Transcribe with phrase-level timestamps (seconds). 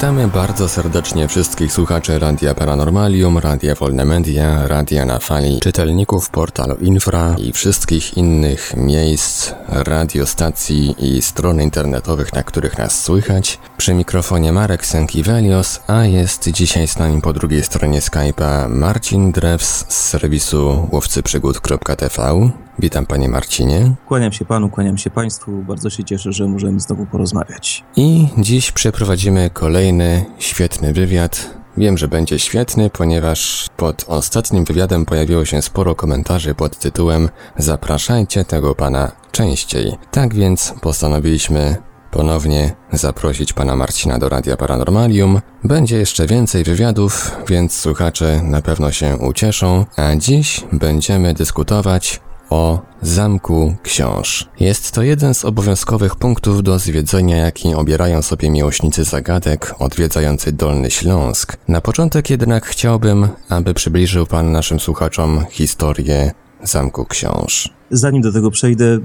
[0.00, 6.74] Witamy bardzo serdecznie wszystkich słuchaczy Radia Paranormalium, Radia Wolne Media, Radia na Fali, czytelników portalu
[6.74, 13.58] Infra i wszystkich innych miejsc, radiostacji i stron internetowych, na których nas słychać.
[13.76, 19.84] Przy mikrofonie Marek Sękiewelios, a jest dzisiaj z nami po drugiej stronie Skype'a Marcin Drews
[19.88, 22.50] z serwisu łowcyprzygód.tv.
[22.78, 23.94] Witam panie Marcinie.
[24.06, 25.52] Kłaniam się panu, kłaniam się państwu.
[25.52, 27.84] Bardzo się cieszę, że możemy znowu porozmawiać.
[27.96, 31.60] I dziś przeprowadzimy kolejny świetny wywiad.
[31.76, 38.44] Wiem, że będzie świetny, ponieważ pod ostatnim wywiadem pojawiło się sporo komentarzy pod tytułem Zapraszajcie
[38.44, 39.92] tego pana częściej.
[40.10, 41.76] Tak więc postanowiliśmy
[42.10, 45.40] ponownie zaprosić pana Marcina do Radia Paranormalium.
[45.64, 52.82] Będzie jeszcze więcej wywiadów, więc słuchacze na pewno się ucieszą, a dziś będziemy dyskutować o
[53.02, 54.48] Zamku Książ.
[54.60, 60.90] Jest to jeden z obowiązkowych punktów do zwiedzenia, jaki obierają sobie miłośnicy zagadek odwiedzający Dolny
[60.90, 61.56] Śląsk.
[61.68, 67.68] Na początek jednak chciałbym, aby przybliżył Pan naszym słuchaczom historię Zamku Książ.
[67.90, 68.98] Zanim do tego przejdę,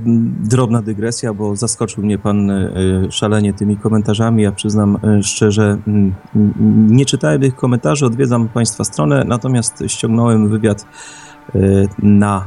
[0.43, 2.71] drobna dygresja, bo zaskoczył mnie pan e,
[3.09, 4.43] szalenie tymi komentarzami.
[4.43, 5.77] Ja przyznam e, szczerze,
[6.89, 10.85] nie czytałem tych komentarzy, odwiedzam państwa stronę, natomiast ściągnąłem wywiad
[11.55, 11.59] e,
[11.99, 12.45] na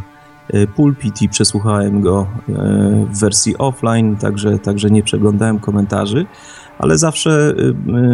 [0.77, 6.27] pulpit i przesłuchałem go e, w wersji offline, także, także nie przeglądałem komentarzy,
[6.79, 7.55] ale zawsze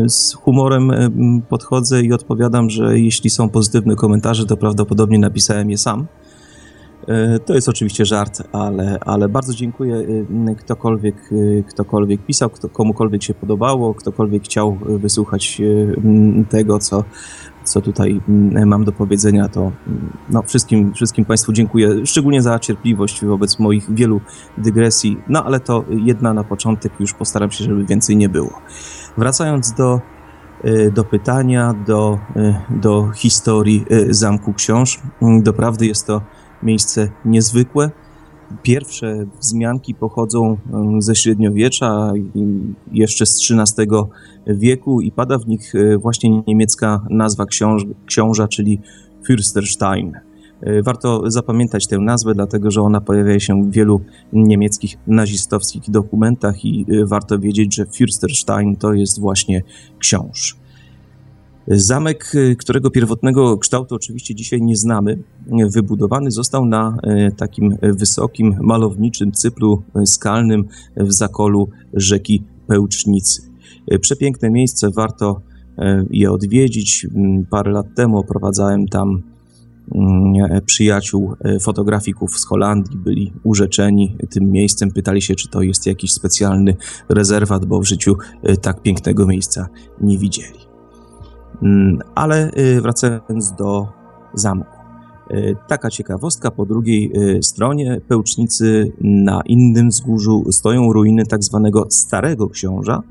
[0.04, 0.92] e, z humorem
[1.48, 6.06] podchodzę i odpowiadam, że jeśli są pozytywne komentarze, to prawdopodobnie napisałem je sam.
[7.44, 10.06] To jest oczywiście żart, ale, ale bardzo dziękuję
[10.58, 11.30] ktokolwiek,
[11.68, 15.62] ktokolwiek pisał, kto, komukolwiek się podobało, ktokolwiek chciał wysłuchać
[16.48, 17.04] tego, co,
[17.64, 22.58] co tutaj mm, mam do powiedzenia, to mm, no, wszystkim, wszystkim Państwu dziękuję, szczególnie za
[22.58, 24.20] cierpliwość wobec moich wielu
[24.58, 28.60] dygresji, no ale to jedna na początek, już postaram się, żeby więcej nie było.
[29.18, 30.00] Wracając do,
[30.64, 36.20] y, do pytania, do, y, do historii y, Zamku Książ, mm, doprawdy jest to
[36.62, 37.90] miejsce niezwykłe,
[38.62, 40.56] Pierwsze wzmianki pochodzą
[40.98, 42.12] ze średniowiecza,
[42.92, 43.88] jeszcze z XIII
[44.46, 48.80] wieku i pada w nich e, właśnie niemiecka nazwa książ książa, czyli
[49.28, 50.12] Fürsterstein.
[50.60, 54.00] E, warto zapamiętać tę nazwę, dlatego że ona pojawia się w wielu
[54.32, 59.62] niemieckich nazistowskich dokumentach i e, warto wiedzieć, że Fürsterstein to jest właśnie
[59.98, 60.56] książ.
[61.68, 65.22] Zamek, którego pierwotnego kształtu oczywiście dzisiaj nie znamy,
[65.74, 66.96] wybudowany został na
[67.36, 70.64] takim wysokim, malowniczym cyplu skalnym
[70.96, 73.53] w zakolu rzeki Pełcznicy.
[73.92, 75.40] Y, przepiękne miejsce, warto
[76.10, 77.06] je odwiedzić.
[77.14, 79.22] Mm, parę lat temu oprowadzałem tam
[79.94, 86.12] mm, przyjaciół fotografików z Holandii, byli urzeczeni tym miejscem, pytali się, czy to jest jakiś
[86.12, 86.76] specjalny
[87.08, 88.16] rezerwat, bo w życiu
[88.62, 89.68] tak pięknego miejsca
[90.00, 90.74] nie widzieli.
[91.62, 93.88] Mm, ale y, wracając do
[94.34, 94.76] zamku.
[95.30, 101.86] Y, taka ciekawostka, po drugiej y, stronie Pełcznicy na innym wzgórzu stoją ruiny tak zwanego
[101.90, 103.02] Starego Książa,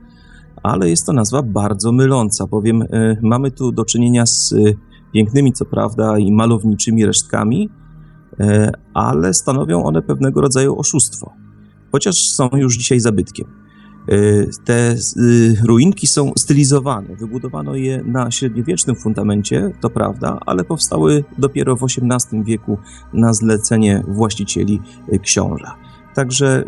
[0.63, 2.83] ale jest to nazwa bardzo myląca, bowiem
[3.21, 4.55] mamy tu do czynienia z
[5.13, 7.69] pięknymi, co prawda, i malowniczymi resztkami,
[8.93, 11.33] ale stanowią one pewnego rodzaju oszustwo,
[11.91, 13.47] chociaż są już dzisiaj zabytkiem.
[14.65, 14.95] Te
[15.63, 17.15] ruinki są stylizowane.
[17.15, 22.77] Wybudowano je na średniowiecznym fundamencie, to prawda, ale powstały dopiero w XVIII wieku
[23.13, 24.81] na zlecenie właścicieli
[25.21, 25.75] książa.
[26.15, 26.63] Także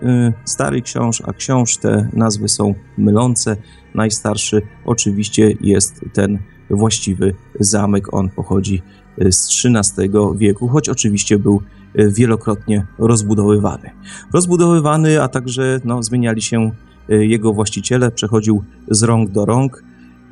[0.45, 3.57] stary książ, a książ te nazwy są mylące.
[3.95, 6.39] Najstarszy oczywiście jest ten
[6.69, 8.13] właściwy zamek.
[8.13, 8.81] On pochodzi
[9.17, 11.61] z XIII wieku, choć oczywiście był
[11.95, 13.89] wielokrotnie rozbudowywany.
[14.33, 16.72] Rozbudowywany, a także no, zmieniali się
[17.09, 19.83] Y, jego właściciele, przechodził z rąk do rąk.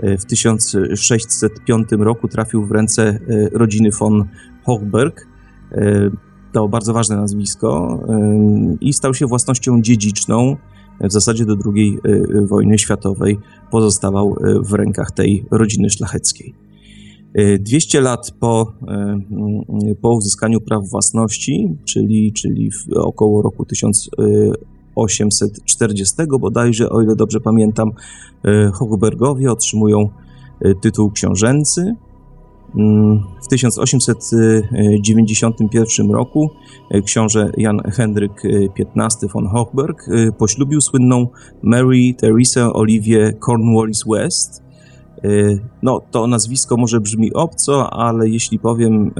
[0.03, 4.25] Y, w 1605 roku trafił w ręce y, rodziny von
[4.63, 5.27] Hochberg.
[6.53, 7.99] To bardzo ważne nazwisko
[8.81, 10.55] i stał się własnością dziedziczną.
[11.01, 11.97] W zasadzie do II
[12.47, 13.39] wojny światowej
[13.71, 14.35] pozostawał
[14.65, 16.53] w rękach tej rodziny szlacheckiej.
[17.59, 18.73] 200 lat po,
[20.01, 24.09] po uzyskaniu praw własności, czyli, czyli około roku 1000
[24.95, 27.91] 840 bodajże, o ile dobrze pamiętam,
[28.73, 30.09] Hochbergowie otrzymują
[30.81, 31.95] tytuł książęcy.
[32.75, 36.49] Mm, w 1891 roku
[36.89, 38.43] e, książę Jan Henryk
[38.95, 40.05] XV von Hochberg
[40.37, 41.27] poślubił słynną
[41.63, 44.63] Mary Theresa Olivier Cornwallis West.
[45.83, 49.11] No, to nazwisko może brzmi obco, ale jeśli powiem,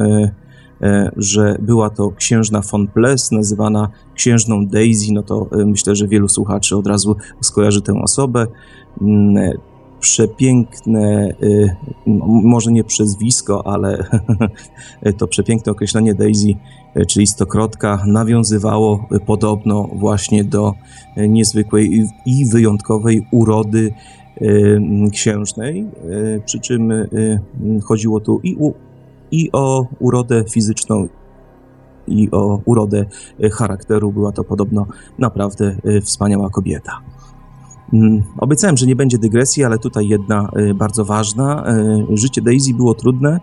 [1.17, 6.77] że była to księżna von Ples, nazywana księżną Daisy, no to myślę, że wielu słuchaczy
[6.77, 8.47] od razu skojarzy tę osobę.
[10.03, 11.33] Przepiękne,
[12.25, 14.03] może nie przezwisko, ale
[15.17, 16.53] to przepiękne określenie Daisy,
[17.07, 20.73] czyli stokrotka, nawiązywało podobno właśnie do
[21.17, 23.93] niezwykłej i wyjątkowej urody
[25.11, 25.87] księżnej,
[26.45, 26.93] przy czym
[27.83, 28.73] chodziło tu i, u,
[29.31, 31.07] i o urodę fizyczną,
[32.07, 33.05] i o urodę
[33.51, 34.11] charakteru.
[34.11, 34.87] Była to podobno
[35.19, 37.01] naprawdę wspaniała kobieta.
[37.93, 41.73] Mm, obiecałem, że nie będzie dygresji, ale tutaj jedna y, bardzo ważna.
[42.11, 43.39] Y, życie Daisy było trudne,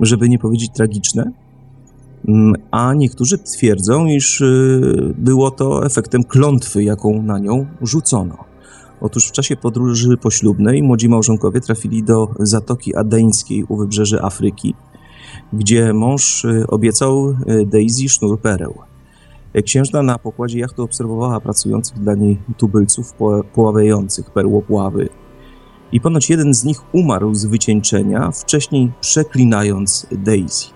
[0.00, 1.32] żeby nie powiedzieć tragiczne,
[2.28, 8.36] mm, a niektórzy twierdzą, iż y, było to efektem klątwy, jaką na nią rzucono.
[9.00, 14.74] Otóż w czasie podróży poślubnej młodzi małżonkowie trafili do Zatoki Adeńskiej u wybrzeży Afryki,
[15.52, 17.36] gdzie mąż obiecał
[17.66, 18.89] Daisy sznur pereł.
[19.64, 23.14] Księżna na pokładzie jachtu obserwowała pracujących dla niej tubylców
[23.54, 25.08] poławiających perłopławy.
[25.92, 30.66] I ponoć jeden z nich umarł z wycieńczenia, wcześniej przeklinając Daisy.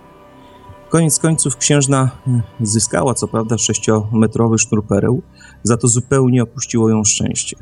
[0.88, 5.22] Koniec końców księżna hmm, zyskała co prawda sześciometrowy sznur pereł,
[5.62, 7.56] za to zupełnie opuściło ją szczęście.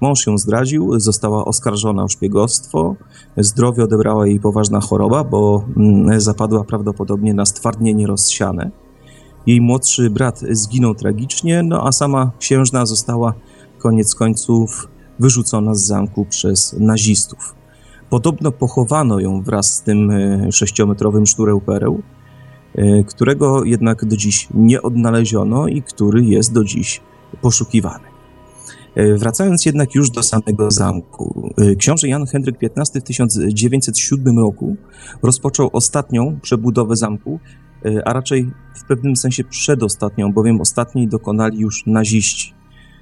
[0.00, 2.96] Mąż ją zdradził, została oskarżona o szpiegostwo,
[3.36, 8.70] zdrowie odebrała jej poważna choroba, bo hmm, zapadła prawdopodobnie na stwardnienie rozsiane.
[9.46, 13.34] Jej młodszy brat zginął tragicznie, no a sama księżna została
[13.78, 14.88] koniec końców
[15.18, 17.54] wyrzucona z zamku przez nazistów.
[18.10, 22.02] Podobno pochowano ją wraz z tym e, sześciometrowym sznurem pereł,
[22.74, 27.00] e, którego jednak do dziś nie odnaleziono i który jest do dziś
[27.42, 28.04] poszukiwany.
[28.94, 34.76] E, wracając jednak już do samego zamku, książę Jan Henryk XV w 1907 roku
[35.22, 37.40] rozpoczął ostatnią przebudowę zamku,
[38.04, 42.54] a raczej w pewnym sensie przedostatnią, bowiem ostatniej dokonali już naziści.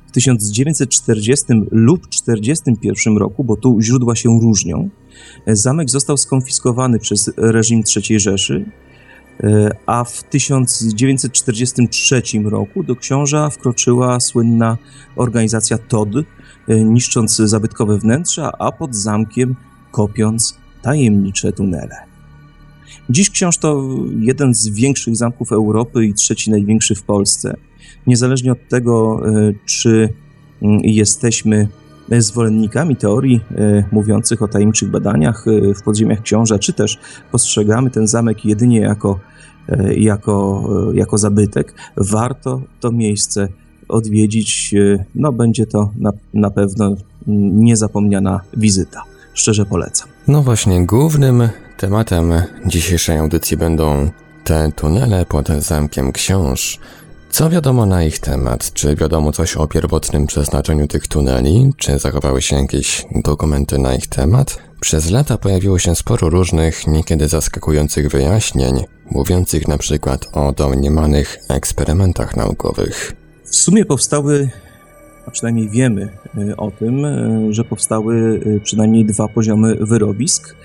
[0.09, 4.89] W 1940 lub 1941 roku, bo tu źródła się różnią,
[5.47, 8.65] e, zamek został skonfiskowany przez reżim III Rzeszy,
[9.41, 14.79] e, a w 1943 roku do książa wkroczyła słynna
[15.17, 16.09] organizacja TOD,
[16.69, 19.57] niszcząc zabytkowe wnętrza, a pod zamkiem
[19.91, 21.97] kopiąc tajemnicze tunele.
[23.11, 23.85] Dziś książ to
[24.21, 27.57] jeden z większych zamków Europy i trzeci największy w Polsce.
[28.07, 30.09] Niezależnie od tego, e, czy
[30.63, 31.69] mm, jesteśmy
[32.19, 36.99] zwolennikami teorii e, mówiących o tajemniczych badaniach e, w podziemiach książa, czy też
[37.33, 39.21] postrzegamy ten zamek jedynie jako,
[39.97, 43.49] jako, jako zabytek, warto to miejsce
[43.89, 44.75] odwiedzić.
[45.15, 46.97] No, będzie to na, na pewno mm,
[47.65, 49.03] niezapomniana wizyta.
[49.35, 50.09] Szczerze polecam.
[50.29, 52.33] No właśnie, głównym Tematem
[52.67, 54.11] dzisiejszej audycji będą
[54.45, 56.79] te tunele pod zamkiem książ.
[57.31, 58.73] Co wiadomo na ich temat?
[58.73, 61.73] Czy wiadomo coś o pierwotnym przeznaczeniu tych tuneli?
[61.77, 64.59] Czy zachowały się jakieś dokumenty na ich temat?
[64.81, 72.37] Przez lata pojawiło się sporo różnych, niekiedy zaskakujących wyjaśnień, mówiących na przykład o domniemanych eksperymentach
[72.37, 73.17] naukowych.
[73.45, 74.51] W sumie powstały,
[75.27, 76.09] a przynajmniej wiemy
[76.39, 78.15] y, o tym, y, że powstały
[78.47, 80.55] y, przynajmniej dwa poziomy wyrobisk–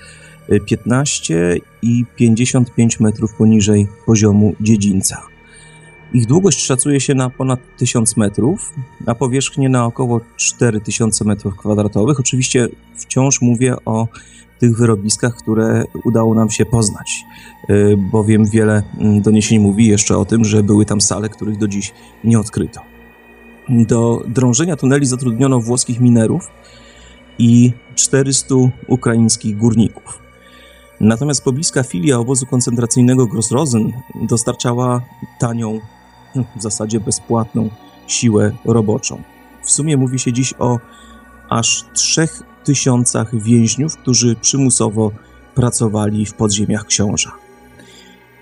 [0.66, 5.22] 15 i 55 metrów poniżej poziomu dziedzińca.
[6.14, 8.72] Ich długość szacuje się na ponad 1000 metrów,
[9.06, 12.20] a powierzchnię na około 4000 metrów kwadratowych.
[12.20, 14.08] Oczywiście wciąż mówię o
[14.58, 17.24] tych wyrobiskach, które udało nam się poznać,
[17.70, 21.68] y, bowiem wiele mm, doniesień mówi jeszcze o tym, że były tam sale, których do
[21.68, 21.92] dziś
[22.24, 22.80] nie odkryto.
[23.68, 26.50] Do drążenia tuneli zatrudniono włoskich minerów
[27.38, 28.54] i 400
[28.88, 30.23] ukraińskich górników.
[31.04, 35.02] Natomiast pobliska filia obozu koncentracyjnego Grossrosen dostarczała
[35.38, 35.80] tanią,
[36.56, 37.70] w zasadzie bezpłatną
[38.06, 39.22] siłę roboczą.
[39.62, 40.78] W sumie mówi się dziś o
[41.48, 45.10] aż trzech tysiącach więźniów, którzy przymusowo
[45.54, 47.32] pracowali w podziemiach książa.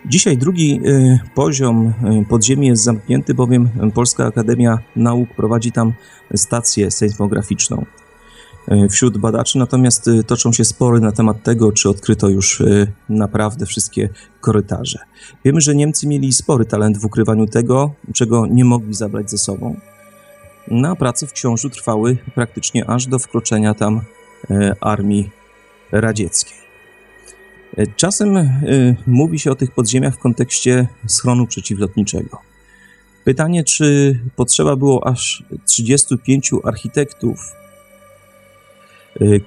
[0.07, 5.93] Dzisiaj drugi y, poziom y, podziemi jest zamknięty, bowiem Polska Akademia Nauk prowadzi tam
[6.35, 7.85] stację sejsmograficzną.
[8.69, 12.87] E, wśród badaczy, natomiast e, toczą się spory na temat tego, czy odkryto już e,
[13.09, 14.09] naprawdę wszystkie
[14.41, 14.99] korytarze.
[15.45, 19.77] Wiemy, że Niemcy mieli spory talent w ukrywaniu tego, czego nie mogli zabrać ze sobą.
[20.69, 24.01] Na prace w książu trwały praktycznie aż do wkroczenia tam
[24.81, 25.31] armii
[25.93, 26.59] radzieckiej.
[27.97, 28.51] Czasem
[29.07, 32.39] mówi się o tych podziemiach w kontekście schronu przeciwlotniczego.
[33.25, 37.53] Pytanie, czy potrzeba było aż 35 architektów,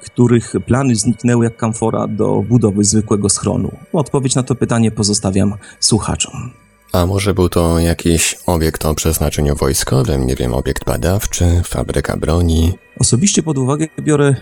[0.02, 3.72] których plany zniknęły jak kamfora do budowy zwykłego schronu?
[3.94, 6.52] Odpowiedź na to pytanie pozostawiam słuchaczom.
[6.92, 12.74] A może był to jakiś obiekt o przeznaczeniu wojskowym, nie wiem, obiekt badawczy, fabryka broni?
[13.00, 14.36] Osobiście pod uwagę biorę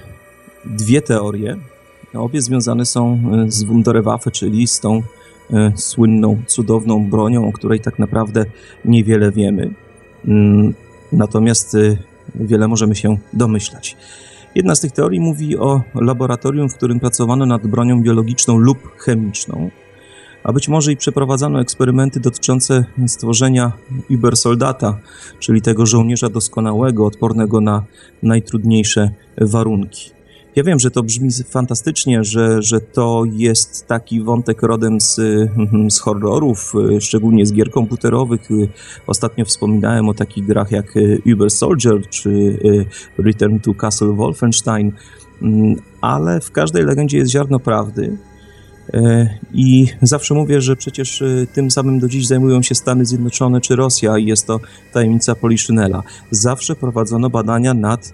[0.65, 1.57] dwie teorie.
[2.13, 5.03] Obie związane są z Wunderwaffe, czyli z tą
[5.75, 8.45] słynną, cudowną bronią, o której tak naprawdę
[8.85, 9.73] niewiele wiemy.
[10.27, 10.73] Mm,
[11.11, 11.77] natomiast
[12.35, 13.97] wiele możemy się domyślać.
[14.55, 19.69] Jedna z tych teorii mówi o laboratorium, w którym pracowano nad bronią biologiczną lub chemiczną,
[20.43, 23.71] a być może i przeprowadzano eksperymenty dotyczące stworzenia
[24.09, 24.97] Übersoldata,
[25.39, 27.83] czyli tego żołnierza doskonałego, odpornego na
[28.23, 29.09] najtrudniejsze
[29.41, 30.11] warunki.
[30.55, 35.15] Ja wiem, że to brzmi fantastycznie, że, że to jest taki wątek rodem z,
[35.95, 38.49] z horrorów, szczególnie z gier komputerowych.
[39.07, 40.93] Ostatnio wspominałem o takich grach jak
[41.33, 42.59] Uber Soldier czy
[43.17, 44.91] Return to Castle Wolfenstein,
[45.41, 48.17] mm, ale w każdej legendzie jest ziarno prawdy.
[48.93, 53.61] E, I zawsze mówię, że przecież e, tym samym do dziś zajmują się Stany Zjednoczone
[53.61, 54.59] czy Rosja i jest to
[54.93, 56.03] tajemnica Poliszynela.
[56.31, 58.13] Zawsze prowadzono badania nad e,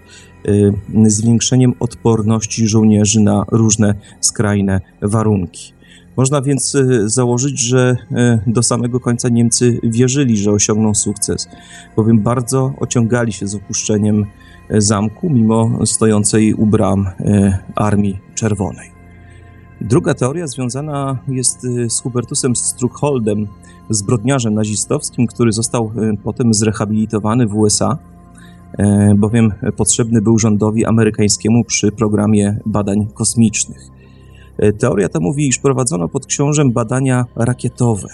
[1.06, 5.72] zwiększeniem odporności żołnierzy na różne skrajne warunki.
[6.16, 7.96] Można więc założyć, że
[8.46, 11.48] do samego końca Niemcy wierzyli, że osiągną sukces,
[11.96, 14.26] bowiem bardzo ociągali się z opuszczeniem
[14.70, 17.10] zamku, mimo stojącej u bram
[17.74, 19.00] Armii Czerwonej.
[19.80, 23.46] Druga teoria związana jest y, z Hubertusem Struckholdem,
[23.90, 28.19] zbrodniarzem nazistowskim, który został y, potem zrehabilitowany w USA, y,
[29.16, 33.80] bowiem potrzebny był rządowi amerykańskiemu przy programie badań kosmicznych.
[34.78, 38.08] Teoria ta mówi, iż prowadzono pod książem badania rakietowe.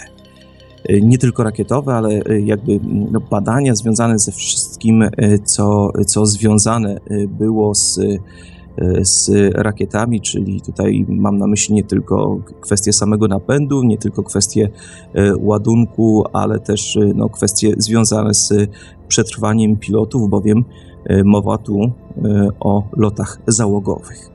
[1.03, 2.81] Nie tylko rakietowe, ale jakby
[3.13, 5.05] no, badania związane ze wszystkim,
[5.45, 7.01] co, co związane
[7.39, 8.56] było z E,
[9.01, 14.69] z rakietami, czyli tutaj mam na myśli nie tylko kwestię samego napędu, nie tylko kwestię
[15.15, 18.53] e, ładunku, ale też e, no, kwestie związane z
[19.09, 20.65] przetrwaniem pilotów, bowiem
[21.25, 21.81] mowa tu
[22.61, 24.31] o lotach załogowych.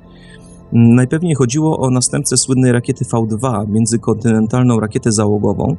[0.74, 5.76] Najpewniej chodziło o następcę słynnej rakiety V2, międzykontynentalną rakietę załogową,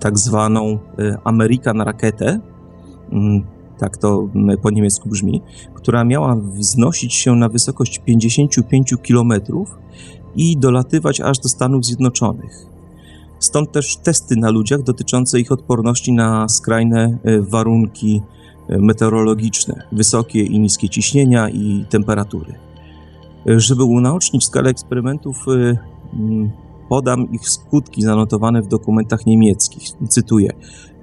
[0.00, 0.78] tak zwaną
[1.24, 2.40] American Raketę,
[3.12, 3.42] mm,
[3.78, 4.28] tak to
[4.62, 5.42] po niemiecku brzmi,
[5.74, 9.32] która miała wznosić się na wysokość 55 km
[10.36, 12.66] i dolatywać aż do Stanów Zjednoczonych.
[13.38, 18.22] Stąd też testy na ludziach dotyczące ich odporności na skrajne e, warunki
[18.68, 22.54] e, meteorologiczne, wysokie i niskie ciśnienia i temperatury.
[23.48, 25.46] E, żeby unaocznić skalę eksperymentów,
[26.88, 29.82] podam ich skutki zanotowane w dokumentach niemieckich.
[30.08, 30.52] Cytuję: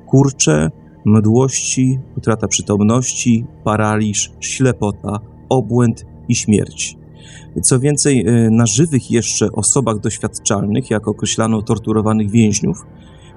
[0.05, 0.71] kurcze,
[1.05, 5.19] mdłości, utrata przytomności, paraliż, ślepota,
[5.49, 6.97] obłęd i śmierć.
[7.61, 12.85] Co więcej, e, na żywych jeszcze osobach doświadczalnych, jak określano torturowanych więźniów,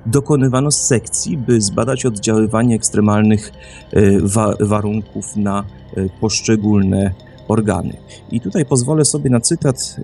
[0.06, 3.52] dokonywano sekcji, by zbadać oddziaływanie ekstremalnych
[3.92, 5.64] e, wa warunków na
[5.96, 7.14] e, poszczególne
[7.48, 7.96] organy.
[8.30, 9.96] I tutaj pozwolę sobie na cytat.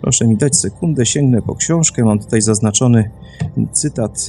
[0.00, 2.04] Proszę mi dać sekundę, sięgnę po książkę.
[2.04, 3.10] Mam tutaj zaznaczony
[3.72, 4.26] cytat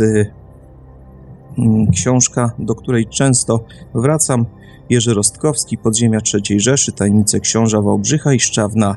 [1.94, 3.66] książka, do której często
[3.96, 4.46] wracam.
[4.90, 8.96] Jerzy Rostkowski, Podziemia III Rzeszy, Tajemnice Książa Wałbrzycha i Szczawna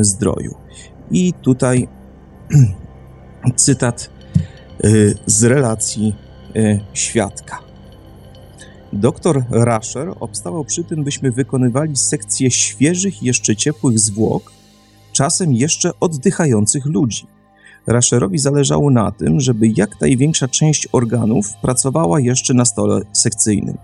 [0.00, 0.54] Zdroju.
[1.10, 1.88] I tutaj
[3.56, 4.10] cytat
[4.84, 6.16] y, z relacji
[6.56, 7.58] y, świadka.
[8.92, 14.52] Doktor Rasher obstawał przy tym, byśmy wykonywali sekcję świeżych, jeszcze ciepłych zwłok,
[15.12, 17.26] czasem jeszcze oddychających ludzi.
[17.86, 23.78] Rasherowi zależało na tym, żeby jak największa część organów pracowała jeszcze na stole sekcyjnym.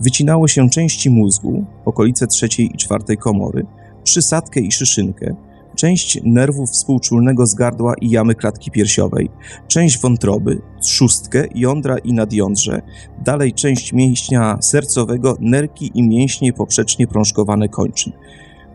[0.00, 3.66] Wycinało się części mózgu, okolice trzeciej i czwartej komory,
[4.04, 5.34] przysadkę i szyszynkę,
[5.76, 9.30] część nerwów współczulnego z gardła i jamy klatki piersiowej,
[9.68, 12.82] część wątroby, trzustkę, jądra i nadjądrze,
[13.24, 18.12] dalej część mięśnia sercowego, nerki i mięśnie poprzecznie prążkowane kończyn.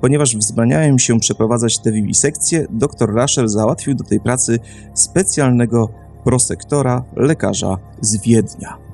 [0.02, 4.60] Ponieważ wzbraniałem się przeprowadzać te wiwisekcje, dr Rasher załatwił do tej pracy
[4.94, 5.90] specjalnego
[6.24, 8.86] prosektora, lekarza z Wiednia.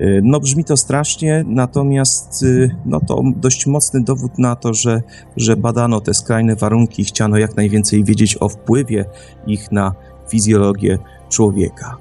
[0.00, 5.02] Y, no brzmi to strasznie, natomiast y, no to dość mocny dowód na to, że,
[5.36, 9.04] że badano te skrajne warunki chciano jak najwięcej wiedzieć o wpływie
[9.46, 9.94] ich na
[10.28, 11.96] fizjologię człowieka.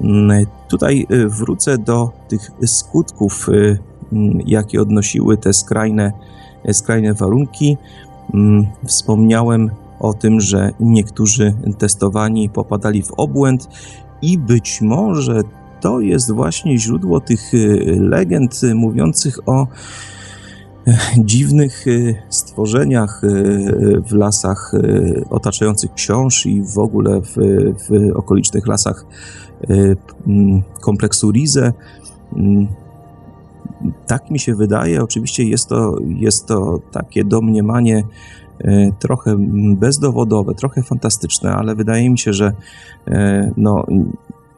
[0.00, 3.48] Mm, tutaj y, wrócę do tych skutków,
[4.12, 6.12] mm, jakie odnosiły te skrajne
[6.72, 7.76] skrajne warunki.
[8.34, 13.68] Mm, wspomniałem o tym, że niektórzy testowani popadali w obłęd
[14.22, 15.40] i być może
[15.80, 19.66] to jest właśnie źródło tych y, legend mówiących o
[20.86, 21.84] e, dziwnych
[22.28, 23.22] stworzeniach
[24.08, 24.72] w lasach
[25.30, 27.34] otaczających książ i w ogóle w,
[27.88, 29.06] w okolicznych lasach
[30.80, 31.72] kompleksu Rize.
[34.06, 35.02] Tak mi się wydaje.
[35.02, 38.04] Oczywiście jest to, jest to takie domniemanie
[38.98, 39.36] trochę
[39.76, 42.52] bezdowodowe, trochę fantastyczne, ale wydaje mi się, że
[43.56, 43.86] no,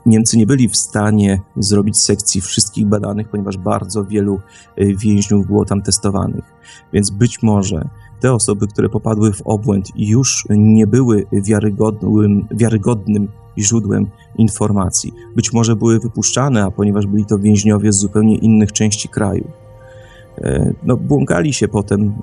[0.06, 4.40] Niemcy nie byli w stanie zrobić sekcji wszystkich badanych, ponieważ bardzo wielu
[4.76, 6.44] więźniów było tam testowanych.
[6.92, 7.88] Więc być może
[8.20, 14.06] te osoby, które popadły w obłęd już nie były wiarygodnym, wiarygodnym źródłem
[14.38, 19.50] informacji, być może były wypuszczane, a ponieważ byli to więźniowie z zupełnie innych części kraju,
[20.38, 22.14] e, no, błąkali się potem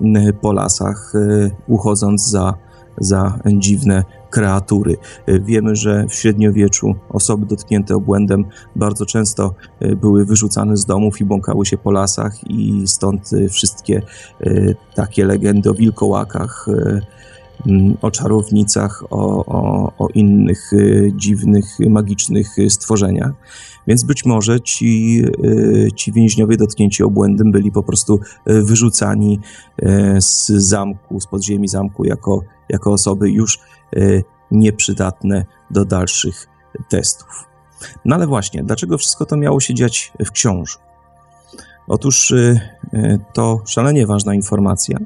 [0.42, 2.54] po lasach, e, uchodząc za,
[2.98, 4.98] za dziwne kreatury.
[5.26, 8.46] E, wiemy, że w średniowieczu osoby dotknięte obłędem
[8.76, 9.54] bardzo często
[10.02, 14.02] były wyrzucane z domów i błąkały się po lasach i stąd wszystkie
[14.96, 16.66] takie legendy o wilkołakach,
[18.02, 20.72] o czarownicach, o, o, o innych
[21.16, 23.32] dziwnych, magicznych stworzeniach.
[23.88, 25.24] Więc być może ci,
[25.96, 29.40] ci więźniowie dotknięci obłędem byli po prostu wyrzucani
[30.20, 33.60] z zamku, z podziemi zamku jako, jako osoby już
[33.98, 36.48] Y, nieprzydatne do dalszych
[36.90, 37.48] testów.
[38.06, 40.80] No ale właśnie, dlaczego wszystko to miało się dziać w książu?
[41.88, 42.60] Otóż y,
[42.94, 44.98] y, to szalenie ważna informacja.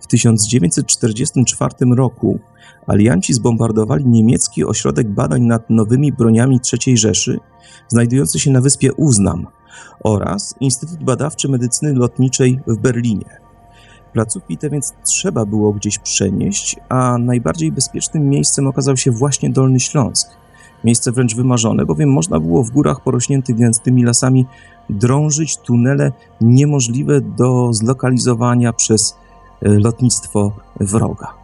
[0.00, 2.38] W 1944 roku
[2.86, 7.38] alianci zbombardowali niemiecki ośrodek badań nad nowymi broniami III Rzeszy,
[7.88, 9.46] znajdujący się na wyspie Uznam,
[10.04, 13.40] oraz Instytut Badawczy Medycyny Lotniczej w Berlinie.
[14.12, 19.80] Placówki te więc trzeba było gdzieś przenieść, a najbardziej bezpiecznym miejscem okazał się właśnie Dolny
[19.80, 20.28] Śląsk.
[20.84, 24.46] Miejsce wręcz wymarzone, bowiem można było w górach porośniętych gęstymi lasami
[24.90, 29.16] drążyć tunele niemożliwe do zlokalizowania przez
[29.62, 31.40] lotnictwo wroga.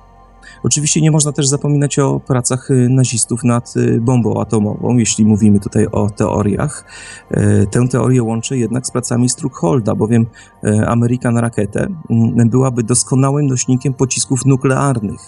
[0.63, 5.61] Oczywiście nie można też zapominać o pracach y, nazistów nad y, bombą atomową, jeśli mówimy
[5.61, 6.85] tutaj o teoriach.
[7.71, 10.27] Tę teorię łączę jednak z pracami Struckholda, bowiem
[10.87, 15.21] American Rakietę mm, byłaby doskonałym nośnikiem pocisków nuklearnych.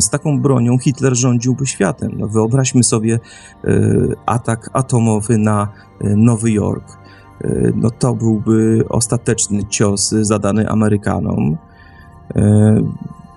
[0.00, 2.12] Z taką bronią Hitler rządziłby światem.
[2.16, 3.20] No, wyobraźmy sobie
[4.26, 5.68] atak atomowy na
[6.00, 6.98] Nowy Jork.
[7.74, 11.58] No to byłby ostateczny cios zadany Amerykanom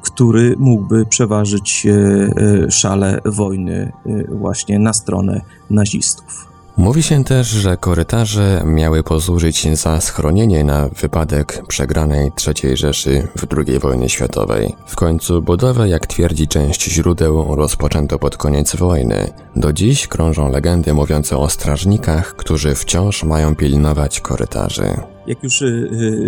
[0.05, 6.54] który mógłby przeważyć e, e, szale wojny e, właśnie na stronę nazistów.
[6.77, 13.57] Mówi się też, że korytarze miały posłużyć za schronienie na wypadek przegranej III Rzeszy w
[13.57, 14.75] II wojnie światowej.
[14.85, 19.33] W końcu budowę, jak twierdzi część źródeł, rozpoczęto pod koniec wojny.
[19.55, 24.87] Do dziś krążą legendy mówiące o strażnikach, którzy wciąż mają pilnować korytarzy.
[25.27, 25.65] Jak już y,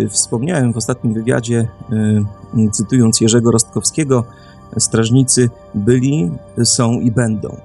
[0.04, 1.68] y, wspomniałem w ostatnim wywiadzie,
[2.56, 4.24] y, cytując Jerzego Rostkowskiego,
[4.78, 6.30] strażnicy byli,
[6.64, 7.56] są i będą.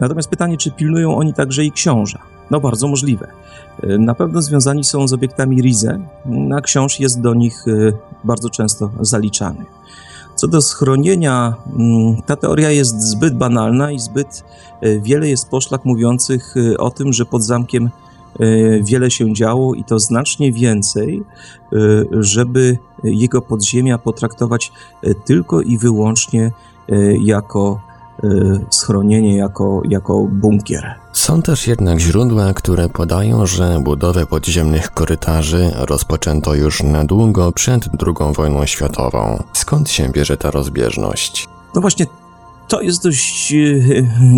[0.00, 2.18] Natomiast pytanie, czy pilnują oni także i książa?
[2.50, 3.28] No bardzo możliwe.
[3.98, 5.98] Na pewno związani są z obiektami Rize,
[6.56, 7.64] a książ jest do nich
[8.24, 9.64] bardzo często zaliczany.
[10.34, 14.44] Co do schronienia, mm, ta teoria jest zbyt banalna i zbyt
[15.02, 17.90] wiele jest poszlak mówiących o tym, że pod zamkiem
[18.38, 21.22] E, wiele się działo i to znacznie więcej,
[21.72, 21.76] e,
[22.20, 26.52] żeby jego podziemia potraktować e, tylko i wyłącznie
[27.24, 27.80] jako
[28.70, 30.94] schronienie, jako, jako bunkier.
[31.12, 37.88] Są też jednak źródła, które podają, że budowę podziemnych korytarzy rozpoczęto już na długo przed
[38.06, 39.42] II wojną światową.
[39.52, 41.48] Skąd się bierze ta rozbieżność?
[41.74, 42.06] No właśnie,
[42.68, 43.54] to jest dość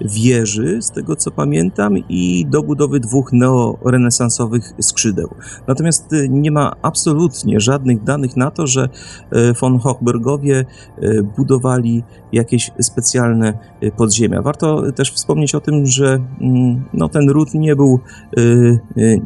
[0.00, 5.34] wieży, z tego co pamiętam, i dobudowy dwóch neorenesansowych skrzydeł.
[5.66, 8.88] Natomiast y, nie ma absolutnie żadnych danych na to, że
[9.32, 10.64] y, von Hochbergowie
[11.02, 12.02] y, budowali
[12.32, 13.58] jakieś specjalne
[13.96, 14.42] podziemia.
[14.42, 18.00] Warto też wspomnieć o tym, że mm, no, ten ród nie był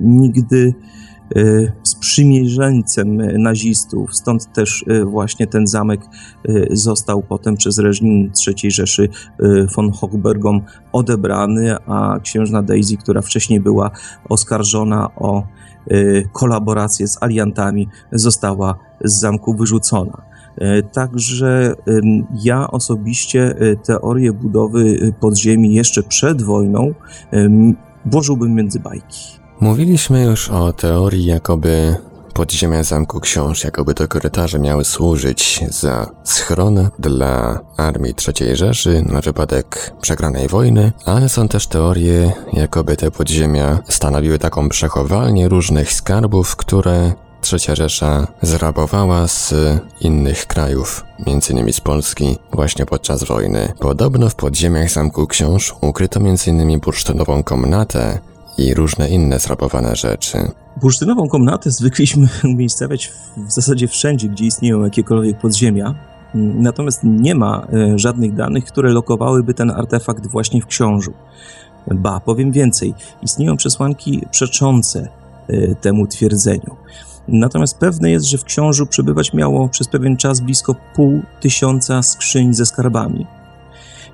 [0.00, 0.74] nigdy
[1.82, 4.16] sprzymierzeńcem nazistów.
[4.16, 6.00] Stąd też y, właśnie ten zamek
[6.48, 9.08] y, został potem przez reżim III Rzeszy
[9.76, 10.62] von Hochbergom
[10.92, 13.90] odebrany, a księżna Daisy, która wcześniej była
[14.28, 15.42] oskarżona o
[16.32, 20.22] kolaborację z aliantami, została z zamku wyrzucona.
[20.92, 21.74] Także
[22.42, 26.94] ja osobiście teorię budowy podziemi jeszcze przed wojną
[28.04, 29.37] włożyłbym między bajki.
[29.60, 31.96] Mówiliśmy już o teorii, jakoby
[32.34, 39.20] podziemia Zamku Książ, jakoby te korytarze miały służyć za schron dla armii III Rzeszy na
[39.20, 46.56] wypadek przegranej wojny, ale są też teorie, jakoby te podziemia stanowiły taką przechowalnię różnych skarbów,
[46.56, 49.54] które Trzecia Rzesza zrabowała z
[50.00, 51.72] innych krajów, m.in.
[51.72, 53.72] z Polski, właśnie podczas wojny.
[53.78, 56.80] Podobno w podziemiach Zamku Książ ukryto m.in.
[56.80, 58.18] bursztynową komnatę,
[58.58, 60.38] i różne inne zrabowane rzeczy.
[60.80, 65.94] Bursztynową komnatę zwykliśmy umiejscawiać w zasadzie wszędzie, gdzie istnieją jakiekolwiek podziemia.
[66.34, 71.12] Natomiast nie ma e, żadnych danych, które lokowałyby ten artefakt właśnie w książu.
[71.94, 75.08] Ba, powiem więcej, istnieją przesłanki przeczące
[75.48, 76.76] e, temu twierdzeniu.
[77.28, 82.54] Natomiast pewne jest, że w książu przebywać miało przez pewien czas blisko pół tysiąca skrzyń
[82.54, 83.26] ze skarbami.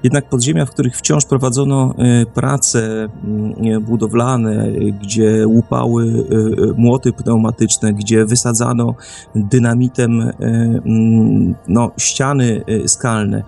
[0.05, 7.93] Jednak podziemia, w których wciąż prowadzono e, prace mm, budowlane, gdzie łupały e, młoty pneumatyczne,
[7.93, 8.95] gdzie wysadzano
[9.35, 13.43] dynamitem e, mm, no, ściany skalne,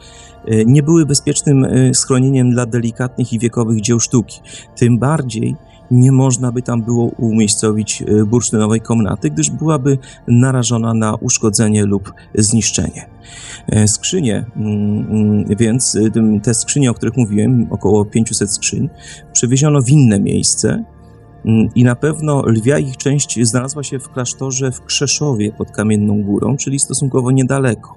[0.66, 4.40] nie były bezpiecznym schronieniem dla delikatnych i wiekowych dzieł sztuki.
[4.77, 5.57] Tym bardziej
[5.90, 13.16] nie można by tam było umiejscowić bursztynowej komnaty, gdyż byłaby narażona na uszkodzenie lub zniszczenie.
[13.68, 18.88] E, skrzynie, mm, mm, więc y, te skrzynie, o których mówiłem, około 500 skrzyń,
[19.33, 20.85] przewieziono w inne miejsce
[21.44, 26.22] mm, i na pewno lwia ich część znalazła się w klasztorze w Krzeszowie pod Kamienną
[26.22, 27.94] Górą, czyli stosunkowo niedaleko.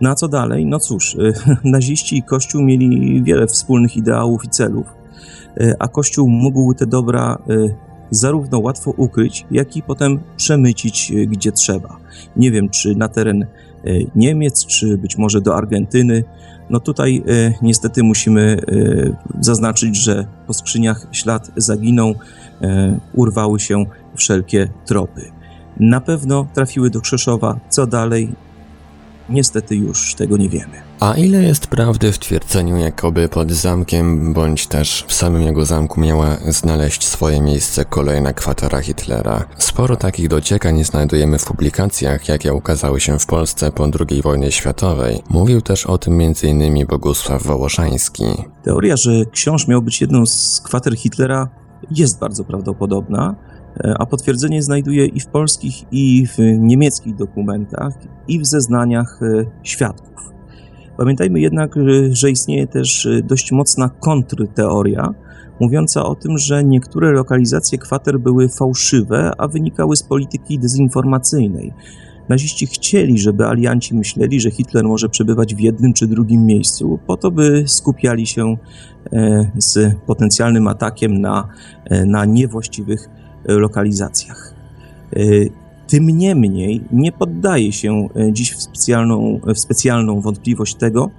[0.00, 0.66] No a co dalej?
[0.66, 1.16] No cóż,
[1.64, 4.86] naziści i Kościół mieli wiele wspólnych ideałów i celów,
[5.78, 7.38] a Kościół mógł te dobra
[8.10, 11.96] zarówno łatwo ukryć, jak i potem przemycić gdzie trzeba.
[12.36, 13.46] Nie wiem, czy na teren
[13.84, 16.24] E, Niemiec, czy być może do Argentyny.
[16.70, 22.14] No tutaj e, niestety musimy e, zaznaczyć, że po skrzyniach ślad zaginął,
[23.14, 25.22] urwały się wszelkie tropy.
[25.80, 27.60] Na pewno trafiły do Krzeszowa.
[27.68, 28.32] Co dalej?
[29.28, 30.82] Niestety już tego nie wiemy.
[31.00, 36.00] A ile jest prawdy w twierdzeniu, jakoby pod zamkiem, bądź też w samym jego zamku
[36.00, 39.44] miała znaleźć swoje miejsce kolejna kwatera Hitlera?
[39.58, 45.22] Sporo takich dociekań znajdujemy w publikacjach, jakie ukazały się w Polsce po II wojnie światowej.
[45.30, 46.86] Mówił też o tym m.in.
[46.86, 48.24] Bogusław Wołoszański.
[48.62, 51.48] Teoria, że książ miał być jedną z kwater Hitlera
[51.90, 53.34] jest bardzo prawdopodobna,
[53.98, 57.92] a potwierdzenie znajduje i w polskich, i w niemieckich dokumentach,
[58.28, 60.14] i w zeznaniach e, świadków.
[60.96, 61.74] Pamiętajmy jednak,
[62.10, 65.14] że istnieje też dość mocna kontrteoria,
[65.60, 71.72] mówiąca o tym, że niektóre lokalizacje kwater były fałszywe, a wynikały z polityki dezinformacyjnej.
[72.28, 77.16] Naziści chcieli, żeby alianci myśleli, że Hitler może przebywać w jednym czy drugim miejscu, po
[77.16, 78.56] to, by skupiali się
[79.12, 81.48] e, z potencjalnym atakiem na,
[81.84, 84.54] e, na niewłaściwych e, lokalizacjach.
[85.86, 91.10] Tym niemniej nie poddaje się e, dziś w specjalną, w specjalną wątpliwość tego,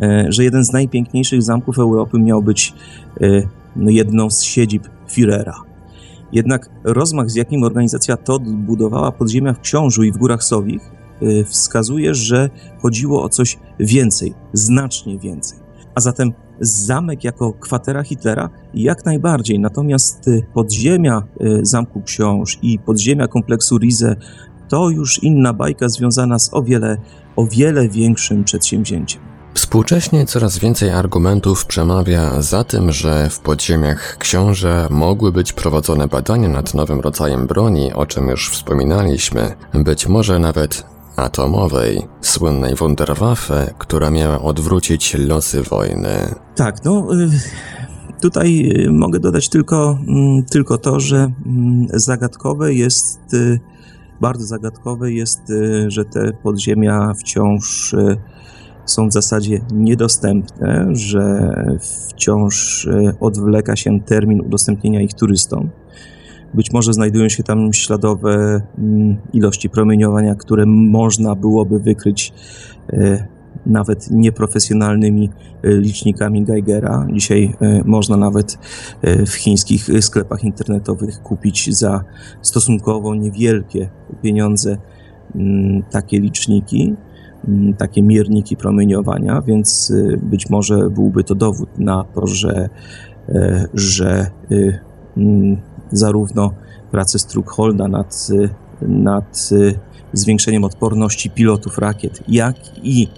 [0.00, 2.74] e, że jeden z najpiękniejszych zamków Europy miał być
[3.20, 3.42] e,
[3.76, 5.54] no, jedną z siedzib Führera.
[6.32, 10.82] Jednak rozmach, z jakim organizacja TOD budowała podziemia w Książu i w Górach Sowich,
[11.46, 12.50] wskazuje, że
[12.82, 15.58] chodziło o coś więcej, znacznie więcej.
[15.94, 18.50] A zatem zamek jako kwatera Hitlera?
[18.74, 24.16] Jak najbardziej, natomiast y, podziemia y, Zamku Książ i podziemia kompleksu Rize
[24.68, 26.96] to już inna bajka związana z o wiele,
[27.36, 29.22] o wiele większym przedsięwzięciem.
[29.54, 36.48] Współcześnie coraz więcej argumentów przemawia za tym, że w podziemiach książę mogły być prowadzone badania
[36.48, 44.10] nad nowym rodzajem broni, o czym już wspominaliśmy, być może nawet atomowej, słynnej Wunderwaffe, która
[44.10, 46.34] miała odwrócić losy wojny.
[46.56, 47.30] Tak, no y,
[48.20, 53.60] tutaj y, mogę dodać tylko, mm, tylko to, że mm, zagadkowe jest, y,
[54.20, 55.40] bardzo zagadkowe jest,
[55.88, 57.94] że te podziemia wciąż
[58.84, 61.54] są w zasadzie niedostępne, że
[62.08, 62.88] wciąż
[63.20, 65.70] odwleka się termin udostępnienia ich turystom.
[66.54, 72.32] Być może znajdują się tam śladowe mm, ilości promieniowania, które można byłoby wykryć
[72.92, 73.26] e,
[73.66, 75.30] nawet nieprofesjonalnymi
[75.62, 77.06] e, licznikami Geigera.
[77.12, 78.58] Dzisiaj e, można nawet
[79.26, 82.04] w chińskich sklepach internetowych kupić za
[82.42, 83.90] stosunkowo niewielkie
[84.22, 84.78] pieniądze
[85.34, 86.94] mm, takie liczniki,
[87.48, 92.68] mm, takie mierniki promieniowania, więc być może byłby to dowód na to, że,
[93.74, 94.30] że
[95.92, 96.54] zarówno
[96.90, 98.28] prace Struckholda nad,
[98.82, 99.50] nad
[100.12, 103.08] zwiększeniem odporności pilotów rakiet, jak i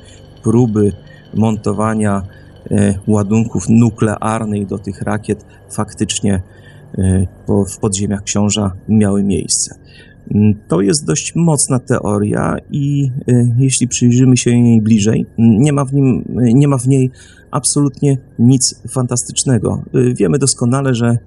[0.42, 0.92] próby
[1.35, 2.22] montowania
[2.70, 6.42] e, ładunków nuklearnych do tych rakiet faktycznie
[6.98, 7.26] e,
[7.74, 9.79] w podziemiach książa miały miejsce.
[10.68, 15.92] To jest dość mocna teoria i e, jeśli przyjrzymy się jej bliżej, nie ma w,
[15.92, 17.10] nim, nie ma w niej
[17.50, 19.82] absolutnie nic fantastycznego.
[20.14, 21.18] Wiemy doskonale, że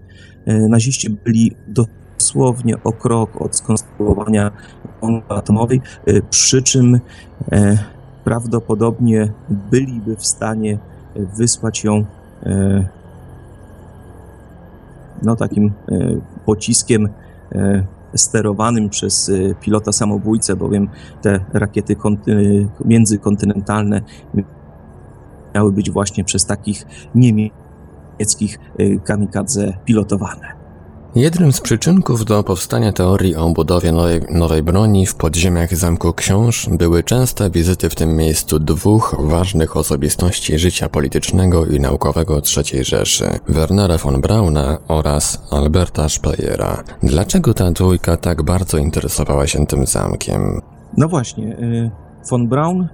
[0.45, 4.51] E, naziści byli dosłownie o krok od skonstruowania
[5.01, 6.99] bomby atomowej, e, przy czym
[7.51, 7.77] e,
[8.23, 10.79] prawdopodobnie byliby w stanie
[11.37, 12.05] wysłać ją
[15.21, 15.73] no, takim
[16.45, 17.09] pociskiem
[18.15, 20.89] sterowanym przez pilota samobójcę, bowiem
[21.21, 21.95] te rakiety
[22.85, 24.01] międzykontynentalne
[25.55, 27.59] miały być właśnie przez takich niemieckich
[28.19, 30.58] niemieckich y, kamikadze pilotowane.
[31.15, 36.69] Jednym z przyczynków do powstania teorii o budowie nowej, nowej, broni w podziemiach Zamku Książ
[36.71, 43.39] były częste wizyty w tym miejscu dwóch ważnych osobistości życia politycznego i naukowego III Rzeszy,
[43.47, 46.83] Wernera von Brauna oraz Alberta Speyera.
[47.03, 50.61] Dlaczego ta dwójka tak bardzo interesowała się tym zamkiem?
[50.97, 51.91] No właśnie, y,
[52.29, 52.87] von Braun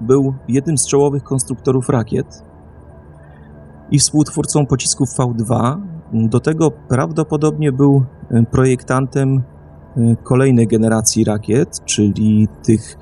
[0.00, 2.42] był jednym z czołowych konstruktorów rakiet,
[3.90, 5.80] i współtwórcą pocisków V2.
[6.12, 9.42] Do tego prawdopodobnie był e, projektantem
[9.96, 12.98] e, kolejnej generacji rakiet, czyli tych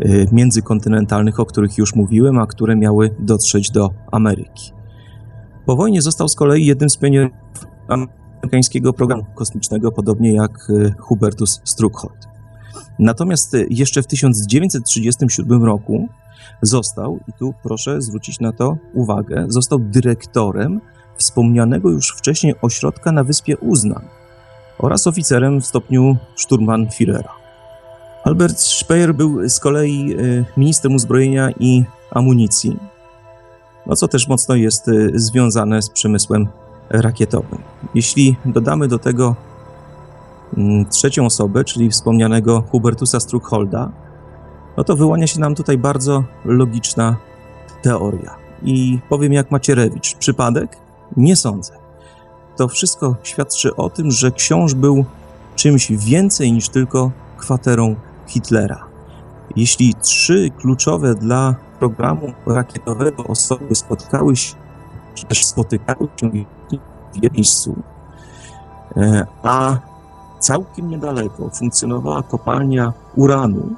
[0.00, 4.72] e, międzykontynentalnych, o których już mówiłem, a które miały dotrzeć do Ameryki.
[5.66, 7.32] Po wojnie został z kolei jednym z pionierów
[7.88, 12.28] amerykańskiego programu kosmicznego, podobnie jak Hubertus Struckhold.
[12.98, 16.08] Natomiast jeszcze w 1937 roku
[16.62, 20.80] Został, i tu proszę zwrócić na to uwagę, został dyrektorem
[21.18, 24.02] wspomnianego już wcześniej ośrodka na wyspie Uznan
[24.78, 27.32] oraz oficerem w stopniu Sturmbannführera.
[28.24, 32.76] Albert Speyer był z kolei e, ministrem uzbrojenia i amunicji,
[33.86, 36.48] no co też mocno jest e, związane z przemysłem
[36.90, 37.58] rakietowym.
[37.94, 39.36] Jeśli dodamy do tego
[40.56, 43.90] mm, trzecią osobę, czyli wspomnianego Hubertusa Struckholda,
[44.76, 47.16] no to wyłania się nam tutaj bardzo logiczna
[47.82, 48.36] teoria.
[48.62, 50.87] I powiem jak Macierewicz, przypadek?
[51.18, 51.72] Nie sądzę.
[52.56, 55.04] To wszystko świadczy o tym, że książ był
[55.56, 58.84] czymś więcej niż tylko kwaterą Hitlera.
[59.56, 64.54] Jeśli trzy kluczowe dla programu rakietowego osoby spotkały się,
[65.14, 66.30] czy też spotykały się
[67.14, 67.76] w miejscu,
[68.96, 69.76] e, a
[70.38, 73.74] całkiem niedaleko funkcjonowała kopalnia uranu,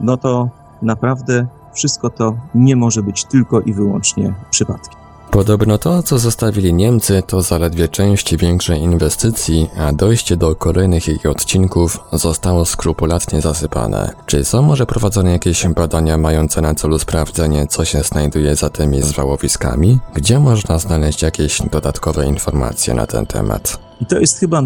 [0.00, 0.48] no to
[0.82, 5.03] naprawdę wszystko to nie może być tylko i wyłącznie przypadkiem.
[5.34, 11.18] Podobno to, co zostawili Niemcy, to zaledwie część większej inwestycji, a dojście do kolejnych jej
[11.26, 14.14] odcinków zostało skrupulatnie zasypane.
[14.26, 19.02] Czy są może prowadzone jakieś badania mające na celu sprawdzenie, co się znajduje za tymi
[19.02, 19.98] zwałowiskami?
[20.14, 23.78] Gdzie można znaleźć jakieś dodatkowe informacje na ten temat?
[24.00, 24.62] I to jest chyba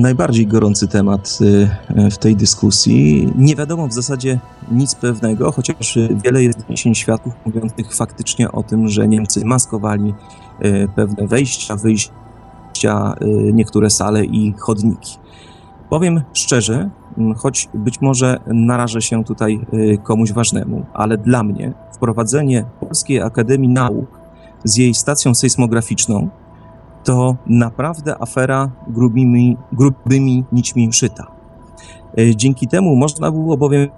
[0.00, 1.44] najbardziej gorący temat y,
[2.06, 3.28] y, w tej dyskusji.
[3.38, 4.38] Nie wiadomo w zasadzie
[4.70, 10.14] nic pewnego, chociaż wiele jest doniesień świadków mówiących faktycznie o tym, że Niemcy maskowali
[10.64, 12.12] y, pewne wejścia, wyjścia,
[13.52, 15.18] niektóre sale i chodniki.
[15.90, 16.90] Powiem szczerze,
[17.36, 19.60] choć być może narażę się tutaj
[20.02, 24.20] komuś ważnemu, ale dla mnie wprowadzenie Polskiej Akademii Nauk
[24.64, 26.28] z jej stacją sejsmograficzną
[27.04, 31.26] to naprawdę afera grubymi, grubymi nićmi szyta.
[32.18, 33.88] E, dzięki temu można było bowiem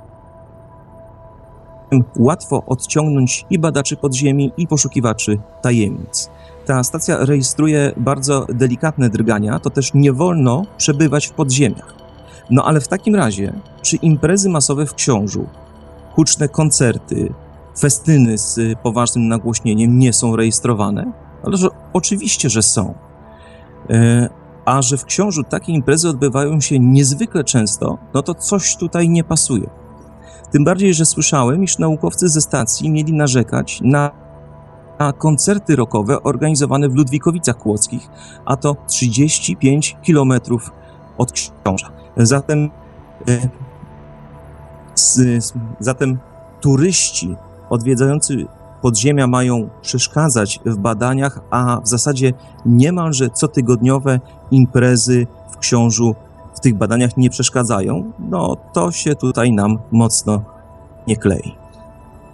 [2.18, 6.30] łatwo odciągnąć i badaczy podziemi, i poszukiwaczy tajemnic.
[6.66, 11.94] Ta stacja rejestruje bardzo delikatne drgania, to też nie wolno przebywać w podziemiach.
[12.50, 15.46] No ale w takim razie, czy imprezy masowe w Książu,
[16.14, 17.34] huczne koncerty,
[17.78, 21.23] festyny z poważnym nagłośnieniem nie są rejestrowane?
[21.46, 22.94] Ale że oczywiście, że są.
[23.90, 24.28] E,
[24.64, 29.24] a że w Książu takie imprezy odbywają się niezwykle często, no to coś tutaj nie
[29.24, 29.70] pasuje.
[30.50, 34.10] Tym bardziej, że słyszałem, iż naukowcy ze stacji mieli narzekać na,
[34.98, 38.08] na koncerty rockowe organizowane w Ludwikowicach Kłodzkich,
[38.44, 40.70] a to 35 kilometrów
[41.18, 41.90] od Książa.
[42.16, 42.70] Zatem,
[43.28, 43.48] e,
[44.94, 46.18] z, zatem
[46.60, 47.36] turyści
[47.70, 48.46] odwiedzający
[48.84, 52.32] podziemia mają przeszkadzać w badaniach, a w zasadzie
[52.66, 54.20] niemalże cotygodniowe
[54.50, 56.14] imprezy w książu
[56.54, 60.42] w tych badaniach nie przeszkadzają, no to się tutaj nam mocno
[61.06, 61.54] nie klei.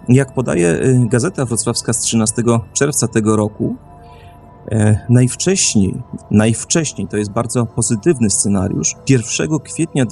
[0.09, 3.75] Jak podaje y, Gazeta Wrocławska z 13 czerwca tego roku,
[5.09, 10.05] najwcześniej, najwcześniej, to jest bardzo pozytywny scenariusz, 1 kwietnia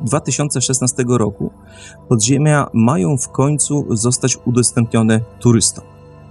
[0.00, 1.50] 2016 roku
[2.08, 5.84] podziemia mają w końcu zostać udostępnione turystom.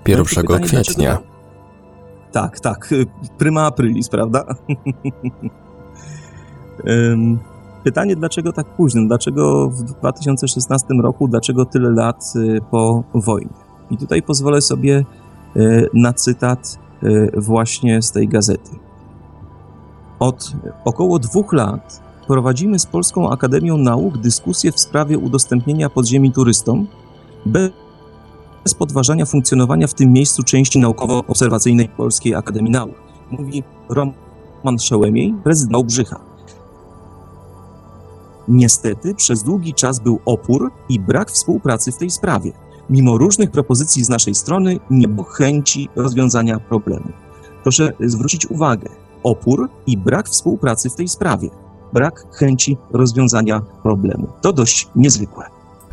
[0.07, 1.09] 1 no pytanie, kwietnia.
[1.09, 1.31] Dlaczego...
[2.31, 2.89] Tak, tak,
[3.37, 4.45] prima aprilis, prawda?
[7.83, 9.01] Pytanie, dlaczego tak późno?
[9.07, 11.27] Dlaczego w 2016 roku?
[11.27, 13.53] Dlaczego tyle lat y, po wojnie?
[13.91, 15.05] I tutaj pozwolę sobie
[15.93, 16.79] na cytat
[17.37, 18.71] właśnie z tej gazety.
[20.19, 20.51] Od
[20.85, 26.87] około dwóch lat prowadzimy z Polską Akademią Nauk dyskusję w sprawie udostępnienia podziemi turystom
[27.45, 32.95] bez podważania funkcjonowania w tym miejscu części naukowo-obserwacyjnej Polskiej Akademii Nauk.
[33.31, 36.19] Mówi Roman Szełemiej, prezydent Małbrzycha.
[38.47, 42.51] Niestety przez długi czas był opór i brak współpracy w tej sprawie.
[42.89, 47.11] Mimo różnych propozycji z naszej strony nie było chęci rozwiązania problemu.
[47.63, 48.89] Proszę zwrócić uwagę,
[49.23, 51.49] opór i brak współpracy w tej sprawie.
[51.93, 54.27] Brak chęci rozwiązania problemu.
[54.41, 55.45] To dość niezwykłe.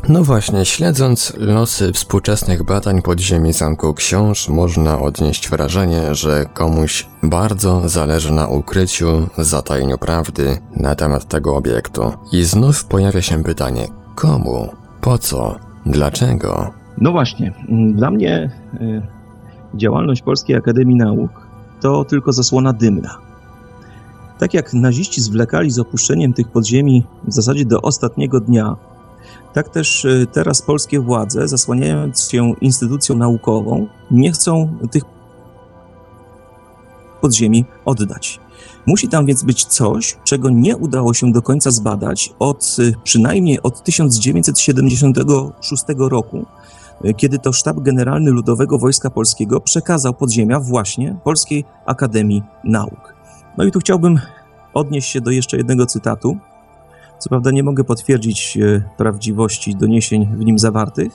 [0.09, 7.89] No właśnie, śledząc losy współczesnych badań podziemi Zamku Książ, można odnieść wrażenie, że komuś bardzo
[7.89, 12.11] zależy na ukryciu, zatajeniu prawdy na temat tego obiektu.
[12.31, 14.69] I znów pojawia się pytanie, komu,
[15.01, 16.78] po co, dlaczego?
[17.01, 17.53] No właśnie,
[17.93, 18.49] dla mnie
[18.81, 19.01] y,
[19.75, 21.47] działalność Polskiej Akademii Nauk
[21.81, 23.17] to tylko zasłona dymna.
[24.39, 28.75] Tak jak naziści zwlekali z opuszczeniem tych podziemi w zasadzie do ostatniego dnia,
[29.53, 35.03] tak też y, teraz polskie władze, zasłaniając się instytucją naukową, nie chcą tych
[37.21, 38.39] podziemi oddać.
[38.85, 43.61] Musi tam więc być coś, czego nie udało się do końca zbadać od y, przynajmniej
[43.61, 46.45] od 1976 roku,
[47.17, 53.15] kiedy to Sztab Generalny Ludowego Wojska Polskiego przekazał podziemia właśnie Polskiej Akademii Nauk.
[53.57, 54.19] No i tu chciałbym
[54.73, 56.37] odnieść się do jeszcze jednego cytatu,
[57.19, 61.11] co prawda nie mogę potwierdzić e, prawdziwości doniesień w nim zawartych,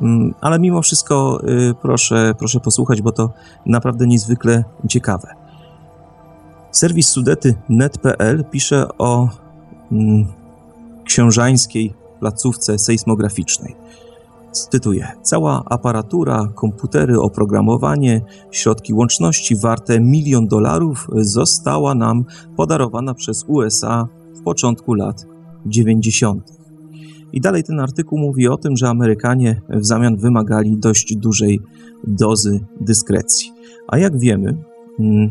[0.00, 3.30] mm, ale mimo wszystko e, proszę, proszę posłuchać, bo to
[3.66, 5.34] naprawdę niezwykle ciekawe.
[6.70, 9.28] Serwis sudety.net.pl pisze o
[9.92, 10.26] mm,
[11.04, 13.76] książańskiej placówce sejsmograficznej.
[14.52, 22.24] Cytuję: Cała aparatura, komputery, oprogramowanie, środki łączności warte milion dolarów została nam
[22.56, 24.08] podarowana przez USA
[24.40, 25.26] w początku lat
[25.66, 26.52] 90.
[27.32, 31.60] I dalej ten artykuł mówi o tym, że Amerykanie w zamian wymagali dość dużej
[32.04, 33.52] dozy dyskrecji.
[33.88, 34.64] A jak wiemy,
[35.00, 35.30] mm,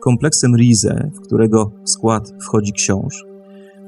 [0.00, 3.24] kompleksem Rize, w którego skład wchodzi książ,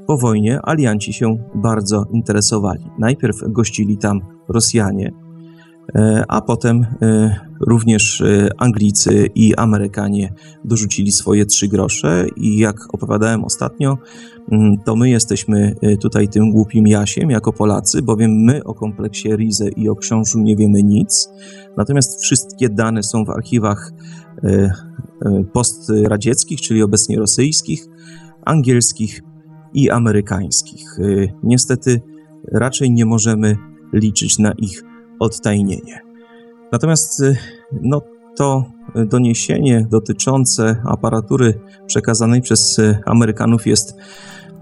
[0.06, 2.84] po wojnie alianci się bardzo interesowali.
[2.98, 5.12] Najpierw gościli tam Rosjanie,
[5.94, 10.32] E, a potem e, również e, Anglicy i Amerykanie
[10.64, 13.98] dorzucili swoje trzy grosze i jak opowiadałem ostatnio,
[14.52, 19.68] mm, to my jesteśmy tutaj tym głupim jasiem jako Polacy, bowiem my o kompleksie Rize
[19.68, 21.28] i o książu nie wiemy nic,
[21.76, 23.92] natomiast wszystkie dane są w archiwach
[25.52, 27.86] postradzieckich, czyli obecnie rosyjskich,
[28.44, 29.22] angielskich
[29.74, 30.98] i amerykańskich.
[31.42, 32.00] Niestety
[32.52, 33.56] raczej nie możemy
[33.92, 34.82] liczyć na ich
[35.18, 36.00] odtajnienie.
[36.72, 37.36] Natomiast y,
[37.82, 38.02] no,
[38.36, 38.64] to
[39.06, 43.96] doniesienie dotyczące aparatury przekazanej przez y, Amerykanów jest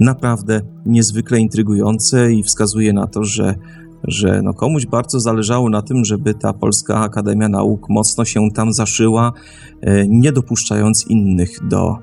[0.00, 3.54] naprawdę niezwykle intrygujące i wskazuje na to, że,
[4.04, 8.72] że no komuś bardzo zależało na tym, żeby ta Polska Akademia Nauk mocno się tam
[8.72, 9.32] zaszyła,
[9.88, 11.96] y, nie dopuszczając innych do,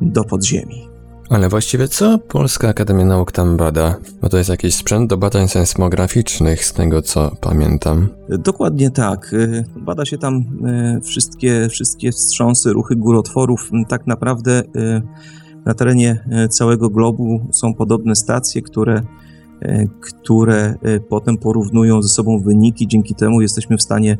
[0.00, 0.93] do podziemi.
[1.34, 3.96] Ale właściwie co Polska Akademia Nauk tam bada?
[4.22, 8.08] Bo to jest jakiś sprzęt do badań sejsmograficznych, z tego co pamiętam.
[8.28, 9.34] Dokładnie tak.
[9.76, 10.44] Bada się tam
[11.02, 13.70] wszystkie, wszystkie wstrząsy, ruchy górotworów.
[13.88, 14.62] Tak naprawdę
[15.66, 19.02] na terenie całego globu są podobne stacje, które
[20.00, 20.74] które
[21.08, 22.88] potem porównują ze sobą wyniki.
[22.88, 24.18] Dzięki temu jesteśmy w stanie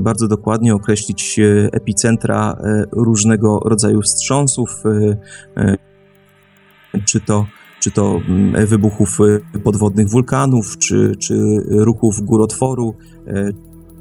[0.00, 1.40] bardzo dokładnie określić
[1.72, 2.56] epicentra
[2.92, 4.82] różnego rodzaju wstrząsów,
[7.04, 7.46] czy to,
[7.80, 9.18] czy to mm, wybuchów
[9.64, 11.34] podwodnych wulkanów, czy, czy
[11.68, 12.94] ruchów górotworu,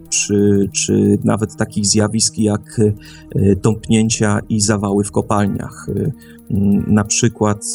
[0.10, 2.82] czy, czy nawet takich zjawisk jak
[3.62, 5.88] tąpnięcia i zawały w kopalniach.
[6.88, 7.66] Na przykład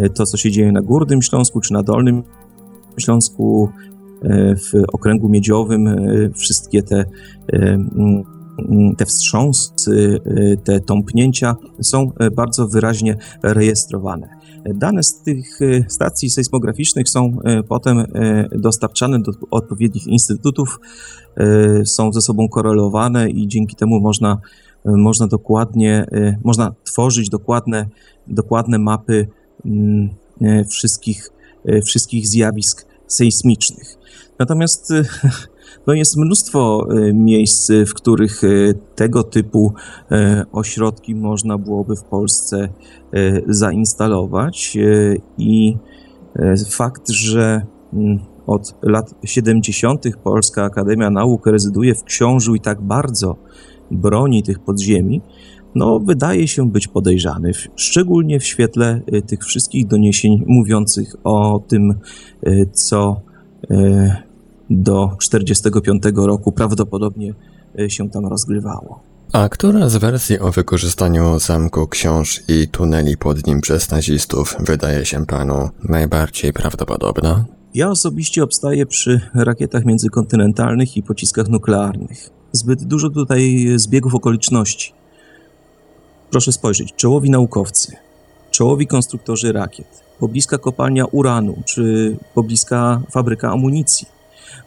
[0.00, 2.22] E, to, co się dzieje na Górnym Śląsku czy na Dolnym
[2.98, 3.68] Śląsku,
[4.22, 5.96] e, w okręgu miedziowym, e,
[6.34, 7.04] wszystkie te,
[7.52, 8.24] mm,
[8.96, 10.20] te wstrząsy,
[10.64, 14.28] te tąpnięcia są bardzo wyraźnie rejestrowane.
[14.74, 15.58] Dane z tych
[15.88, 17.36] stacji sejsmograficznych są
[17.68, 18.04] potem
[18.52, 20.80] dostarczane do odpowiednich instytutów,
[21.84, 24.38] są ze sobą korelowane i dzięki temu można,
[24.84, 26.06] można dokładnie,
[26.44, 27.88] można tworzyć dokładne,
[28.26, 29.26] dokładne mapy
[29.64, 30.08] Mm,
[30.42, 31.30] e, wszystkich,
[31.64, 33.98] e, wszystkich zjawisk sejsmicznych.
[34.38, 35.04] Natomiast e,
[35.86, 38.42] no jest mnóstwo miejsc, w których
[38.94, 39.72] tego typu
[40.52, 42.68] ośrodki można byłoby w Polsce
[43.48, 44.78] zainstalować
[45.38, 45.76] i
[46.70, 50.04] fakt, że mm, od lat 70.
[50.24, 53.36] Polska Akademia Nauk rezyduje w Książu i tak bardzo
[53.90, 55.20] broni tych podziemi,
[55.74, 61.94] no, wydaje się być podejrzany, szczególnie w świetle tych wszystkich doniesień mówiących o tym,
[62.72, 63.20] co
[64.70, 67.34] do 1945 roku prawdopodobnie
[67.88, 69.00] się tam rozgrywało.
[69.32, 75.06] A która z wersji o wykorzystaniu zamku książ i tuneli pod nim przez nazistów wydaje
[75.06, 77.44] się panu najbardziej prawdopodobna?
[77.74, 82.30] Ja osobiście obstaję przy rakietach międzykontynentalnych i pociskach nuklearnych.
[82.52, 84.92] Zbyt dużo tutaj zbiegów okoliczności.
[86.30, 87.96] Proszę spojrzeć, czołowi naukowcy,
[88.50, 89.86] czołowi konstruktorzy rakiet,
[90.18, 94.19] pobliska kopalnia uranu czy pobliska fabryka amunicji.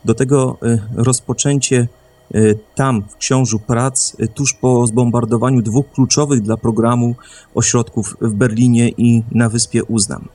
[0.05, 1.87] Do tego y, rozpoczęcie
[2.35, 7.15] y, tam w książu prac y, tuż po zbombardowaniu dwóch kluczowych dla programu
[7.55, 10.27] ośrodków w Berlinie i na wyspie Uznam.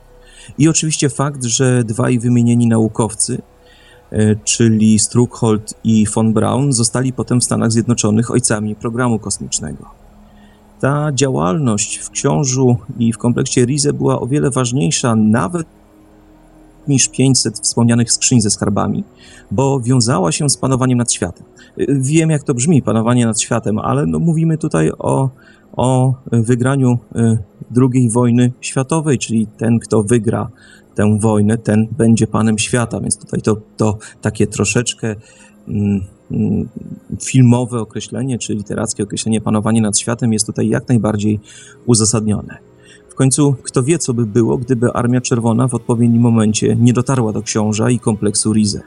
[0.57, 3.41] I oczywiście fakt, że dwaj wymienieni naukowcy,
[4.43, 9.99] czyli Struckhold i von Braun, zostali potem w Stanach Zjednoczonych ojcami programu kosmicznego
[10.79, 15.67] ta działalność w Książu i w kompleksie Rize była o wiele ważniejsza nawet
[16.89, 19.03] niż 500 wspomnianych skrzyń ze skarbami,
[19.51, 21.45] bo wiązała się z panowaniem nad światem.
[21.87, 25.29] Wiem, jak to brzmi, panowanie nad światem, ale no, mówimy tutaj o,
[25.77, 27.37] o wygraniu y,
[27.93, 30.49] II wojny światowej, czyli ten, kto wygra
[30.95, 35.15] tę wojnę, ten będzie panem świata, więc tutaj to, to takie troszeczkę
[35.67, 36.69] mm, Mm,
[37.21, 41.39] filmowe określenie, czy literackie określenie panowanie nad światem jest tutaj jak najbardziej
[41.85, 42.57] uzasadnione.
[43.19, 47.41] Końcu, kto wie, co by było, gdyby Armia Czerwona w odpowiednim momencie nie dotarła do
[47.41, 48.81] książa i kompleksu Rize.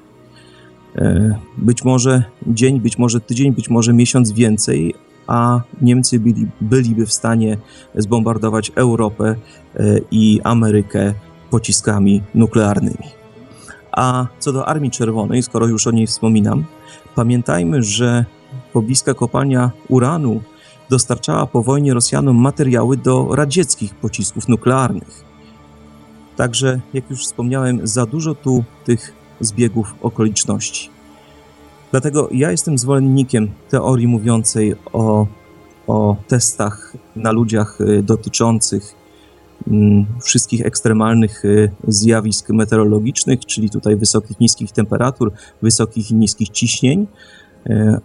[0.97, 4.95] E, być może dzień, być może tydzień, być może miesiąc więcej,
[5.27, 7.59] a Niemcy byli, byliby w stanie
[7.95, 9.35] zbombardować Europę
[9.77, 11.15] e, i Amerykę
[11.51, 13.09] pociskami nuklearnymi.
[13.93, 16.65] A co do Armii Czerwonej, skoro już o niej wspominam,
[17.15, 18.25] Pamiętajmy, że
[18.73, 20.41] pobliska kopalnia uranu
[20.91, 25.25] dostarczała po wojnie Rosjanom materiały do radzieckich pocisków nuklearnych.
[26.37, 30.91] Także, jak już wspomniałem, za dużo tu tych zbiegów okoliczności.
[31.91, 35.27] Dlatego ja jestem zwolennikiem teorii mówiącej o,
[35.87, 38.95] o testach na ludziach y, dotyczących
[39.69, 47.07] mm, wszystkich ekstremalnych y, zjawisk meteorologicznych, czyli tutaj wysokich, niskich temperatur, wysokich i niskich ciśnień,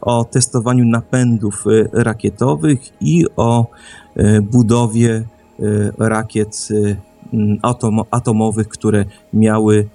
[0.01, 3.65] o testowaniu napędów y, rakietowych i o
[4.41, 5.23] budowie
[5.97, 6.67] rakiet
[8.11, 9.89] atomowych, które miały,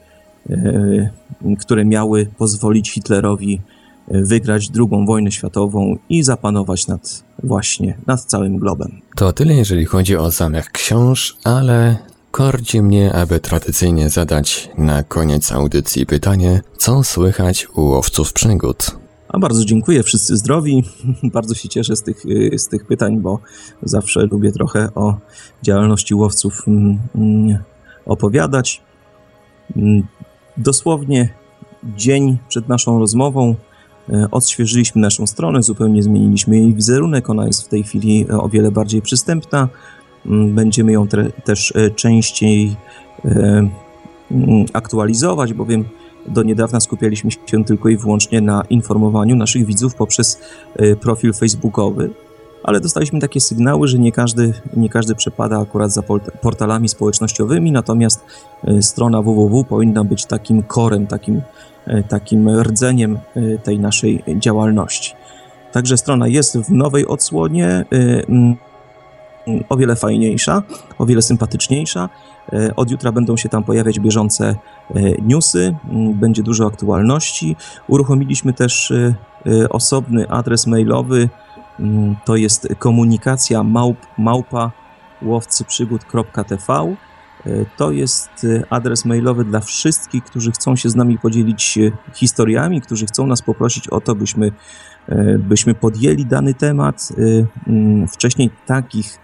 [1.61, 3.61] które miały pozwolić Hitlerowi
[4.09, 9.01] wygrać drugą wojnę światową i zapanować nad właśnie nad całym globem.
[9.17, 11.97] To tyle, jeżeli chodzi o zamek książ, ale
[12.31, 19.02] kordzi mnie, aby tradycyjnie zadać na koniec audycji pytanie, co słychać u łowców przygód.
[19.33, 20.85] A bardzo dziękuję, wszyscy zdrowi.
[21.35, 22.23] bardzo się cieszę z tych,
[22.57, 23.39] z tych pytań, bo
[23.83, 25.17] zawsze lubię trochę o
[25.63, 27.59] działalności łowców mm, mm,
[28.07, 28.83] opowiadać.
[29.77, 30.03] Mm,
[30.57, 31.35] dosłownie
[31.97, 33.55] dzień przed naszą rozmową
[34.11, 37.31] E, odświeżyliśmy naszą stronę, zupełnie zmieniliśmy jej wizerunek.
[37.31, 39.69] Ona jest w tej chwili e, o wiele bardziej przystępna.
[40.49, 42.77] Będziemy ją te, też częściej
[44.73, 45.85] aktualizować, bowiem
[46.27, 50.41] do niedawna skupialiśmy się tylko i wyłącznie na informowaniu naszych widzów poprzez
[51.01, 52.11] profil facebookowy
[52.63, 56.03] ale dostaliśmy takie sygnały, że nie każdy, nie każdy przepada akurat za
[56.41, 58.25] portalami społecznościowymi, natomiast
[58.65, 61.43] e, strona www powinna być takim korem, takim,
[61.87, 65.15] e, takim rdzeniem e, tej naszej działalności.
[65.73, 67.85] Także strona jest w nowej odsłonie,
[69.69, 70.63] o wiele fajniejsza,
[70.99, 72.09] o wiele sympatyczniejsza.
[72.77, 74.57] Od jutra będą się tam pojawiać bieżące
[75.23, 75.75] newsy,
[76.15, 77.57] będzie dużo aktualności.
[77.89, 78.93] Uruchomiliśmy też
[79.71, 81.29] osobny adres mailowy
[82.25, 84.71] to jest komunikacja małp, małpa
[85.23, 86.95] łowcyprzygód.tv.
[87.47, 91.93] E, to jest e, adres mailowy dla wszystkich, którzy chcą się z nami podzielić e,
[92.15, 94.53] historiami, którzy chcą nas poprosić o to, byśmy,
[95.39, 97.09] byśmy podjęli dany temat.
[98.13, 99.19] Wcześniej takich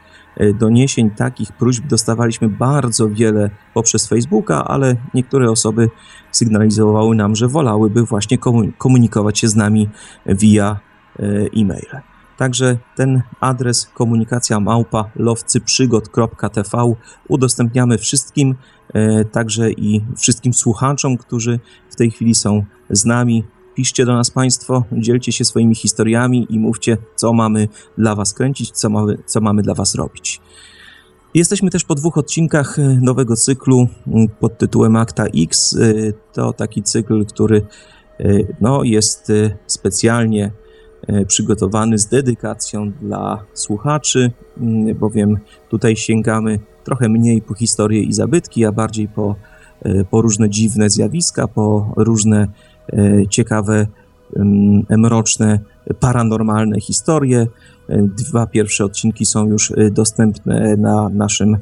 [0.55, 5.89] doniesień, takich próśb dostawaliśmy bardzo wiele poprzez Facebooka, ale niektóre osoby
[6.32, 8.39] sygnalizowały nam, że wolałyby właśnie
[8.78, 9.89] komunikować się z nami
[10.26, 10.80] via
[11.57, 12.01] e-mail.
[12.39, 16.95] Także ten adres komunikacja małpa lowcyprzygod.tv
[17.28, 18.55] udostępniamy wszystkim,
[18.95, 21.61] e, także i wszystkim słuchaczom, którzy
[21.91, 23.45] w tej chwili są z nami.
[23.79, 27.68] Piszcie do nas Państwo, dzielcie się swoimi historiami i mówcie, co mamy
[27.99, 30.41] dla Was kręcić, co mamy, co mamy dla Was robić.
[31.35, 33.89] Jesteśmy też po dwóch odcinkach e, nowego cyklu
[34.41, 35.76] pod tytułem Akta X.
[35.76, 37.66] E, to taki cykl, który
[38.61, 39.33] no, jest
[39.66, 40.53] specjalnie
[41.26, 44.31] przygotowany z dedykacją dla słuchaczy,
[45.01, 49.35] bowiem tutaj sięgamy trochę mniej po historie i zabytki, a bardziej po,
[50.11, 52.49] po różne dziwne zjawiska, po różne
[53.30, 53.86] ciekawe,
[54.36, 55.59] mm, mroczne,
[56.01, 57.47] paranormalne historie.
[57.89, 61.57] Dwa pierwsze odcinki są już dostępne na naszym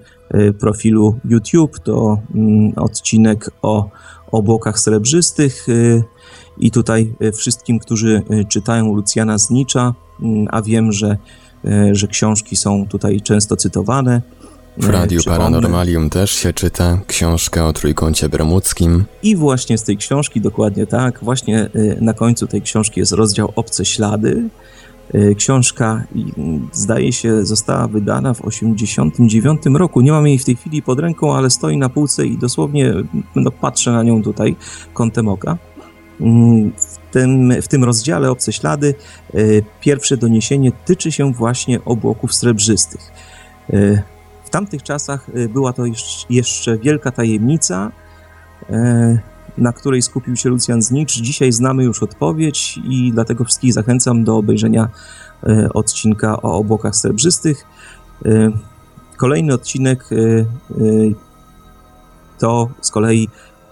[0.61, 1.79] profilu YouTube.
[1.79, 3.91] To mm, odcinek o
[4.33, 5.67] obłokach srebrzystych
[6.59, 11.17] i tutaj e, wszystkim, którzy e, czytają Lucjana Znicza, mm, a wiem, że,
[11.65, 14.23] e, że książki są tutaj często cytowane.
[14.79, 19.05] W Radiu Paranormalium też się czyta książkę o Trójkącie Bermudzkim.
[19.23, 21.71] I właśnie z tej książki, dokładnie tak, właśnie
[22.01, 24.49] na końcu tej książki jest rozdział Obce Ślady.
[25.37, 26.05] Książka,
[26.39, 30.01] mm, zdaje się, została wydana w 1989 roku.
[30.01, 32.95] Nie mam jej w tej chwili pod ręką, ale stoi na półce i dosłownie
[33.35, 34.57] no, patrzę na nią tutaj
[34.93, 35.59] kątem oka.
[36.77, 38.95] W tym, w tym rozdziale Obce Ślady
[39.35, 39.39] e,
[39.81, 43.13] pierwsze doniesienie tyczy się właśnie obłoków srebrzystych.
[44.47, 45.83] E, w tamtych czasach e, była to
[46.31, 47.93] jeszcze wielka tajemnica,
[49.59, 51.21] na której skupił się Lucjan Znicz.
[51.21, 54.89] Dzisiaj znamy już odpowiedź i dlatego wszystkich zachęcam do obejrzenia
[55.75, 57.67] odcinka o obłokach srebrzystych.
[59.17, 60.09] Kolejny odcinek
[62.39, 63.29] to z kolei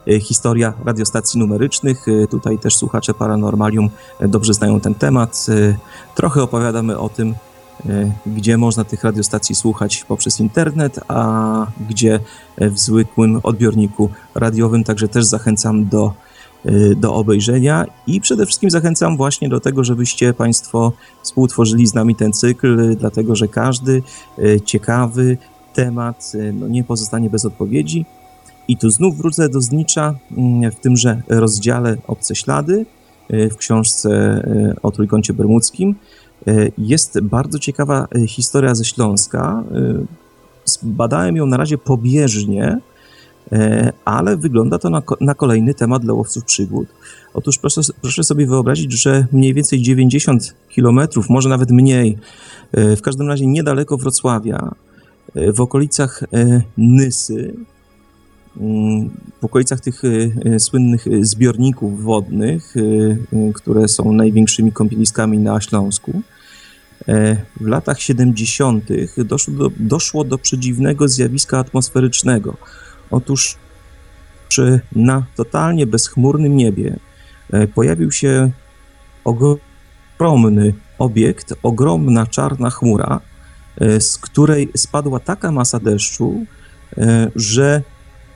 [0.07, 2.09] E, historia radiostacji numerycznych.
[2.09, 5.47] E, tutaj też słuchacze Paranormalium e, dobrze znają ten temat.
[6.15, 7.35] Trochę opowiadamy o tym,
[8.27, 12.21] gdzie można tych radiostacji słuchać poprzez internet, a gdzie
[12.59, 14.85] w zwykłym odbiorniku radiowym.
[14.85, 16.13] Także też zachęcam do,
[16.97, 22.33] do obejrzenia i przede wszystkim zachęcam właśnie do tego, żebyście Państwo współtworzyli z nami ten
[22.33, 24.03] cykl, dlatego że każdy
[24.65, 25.37] ciekawy
[25.75, 28.07] temat no, nie pozostanie bez odpowiedzi.
[28.69, 32.87] I tu znów wrócę do Znicza mm, w tymże rozdziale Obce Ślady
[33.31, 35.95] e, w książce e, o Trójkącie Bermudzkim.
[36.47, 39.65] E, jest bardzo ciekawa historia ze Śląska.
[40.83, 42.79] Badałem ją na razie pobieżnie,
[44.05, 46.89] ale wygląda to na, na kolejny temat dla łowców przygód.
[47.35, 52.19] Otóż proszę, proszę sobie wyobrazić, że mniej więcej 90 kilometrów, może nawet mniej,
[52.73, 54.71] w każdym razie niedaleko Wrocławia,
[55.35, 56.25] w okolicach
[56.77, 57.55] Nysy,
[59.43, 63.19] w okolicach tych y, y, słynnych zbiorników wodnych, y,
[63.55, 66.23] które są największymi kąpieliskami na Śląsku,
[67.09, 68.85] e, w latach 70.
[69.25, 72.57] Doszło do, doszło do przedziwnego zjawiska atmosferycznego.
[73.11, 73.57] Otóż
[74.49, 76.97] przy, na totalnie bezchmurnym niebie
[77.53, 78.51] e, pojawił się
[79.25, 83.21] ogromny obiekt, ogromna czarna chmura,
[83.81, 86.47] e, z której spadła taka masa deszczu,
[87.37, 87.83] że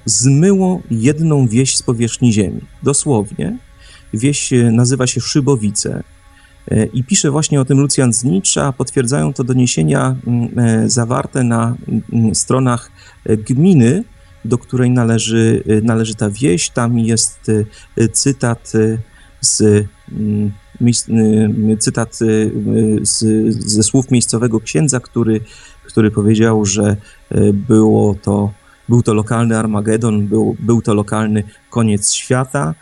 [0.09, 2.61] zmyło jedną wieś z powierzchni ziemi.
[2.82, 3.59] Dosłownie.
[4.14, 6.02] Wieś e, nazywa się Szybowice.
[6.70, 10.16] E, I pisze właśnie o tym Lucjan Znicza, potwierdzają to doniesienia
[10.56, 11.76] e, zawarte na
[12.32, 12.90] stronach
[13.48, 14.04] gminy,
[14.44, 16.70] do której należy, należy ta wieś.
[16.70, 17.50] Tam jest
[18.12, 18.72] cytat
[19.40, 19.86] z
[21.78, 22.18] cytat
[23.02, 23.24] z,
[23.66, 25.40] ze słów miejscowego księdza, który
[25.86, 26.96] który powiedział, że
[27.52, 28.52] było to,
[28.89, 32.74] był to lokalny Armagedon, był, był to lokalny koniec świata.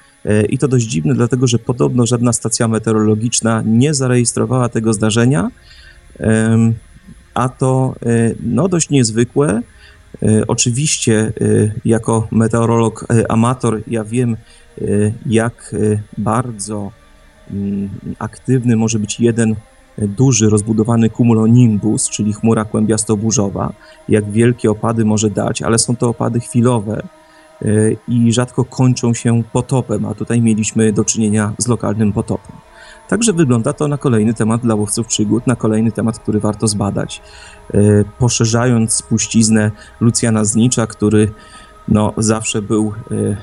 [0.49, 5.51] I to dość dziwne, dlatego że podobno żadna stacja meteorologiczna nie zarejestrowała tego zdarzenia,
[7.35, 7.95] a to
[8.41, 9.63] no, dość niezwykłe.
[10.49, 11.33] Oczywiście,
[11.85, 14.37] jako meteorolog amator, ja wiem,
[15.27, 15.75] jak
[16.19, 16.93] bardzo
[17.51, 17.89] mm,
[18.19, 19.55] aktywny może być jeden
[19.99, 23.73] duży, rozbudowany cumulonimbus, czyli chmura kłębiasto-burzowa,
[24.09, 27.03] jak wielkie opady może dać, ale są to opady chwilowe
[27.63, 27.67] e,
[28.09, 32.57] i rzadko kończą się potopem, a tutaj mieliśmy do czynienia z lokalnym potopem.
[33.09, 37.23] Także wygląda to na kolejny temat dla łowców przygód, na kolejny temat, który warto zbadać,
[37.75, 37.79] e,
[38.19, 39.71] poszerzając spuściznę
[40.01, 41.33] Lucjana Znicza, który
[41.89, 43.37] no, zawsze był e,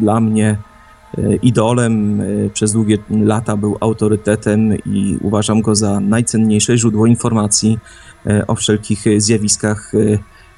[0.00, 0.58] dla mnie
[1.42, 7.78] idolem, e, przez długie lata był autorytetem i uważam go za najcenniejsze źródło informacji
[8.26, 9.92] e, o wszelkich zjawiskach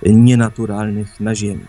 [0.07, 1.65] nienaturalnych na Ziemi.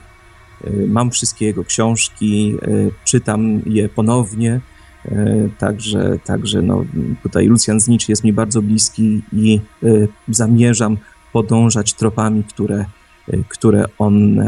[0.87, 2.57] Mam wszystkie jego książki,
[3.05, 4.61] czytam je ponownie,
[5.57, 6.85] także, także no,
[7.23, 9.59] tutaj Lucjan Znicz jest mi bardzo bliski i
[10.27, 10.97] zamierzam
[11.33, 12.85] podążać tropami, które,
[13.49, 14.41] które on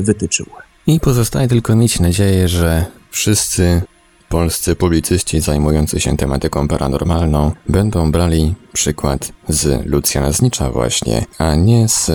[0.00, 0.46] wytyczył.
[0.86, 3.82] I pozostaje tylko mieć nadzieję, że wszyscy
[4.28, 11.88] polscy publicyści zajmujący się tematyką paranormalną będą brali przykład z Lucjana Znicza właśnie, a nie
[11.88, 12.10] z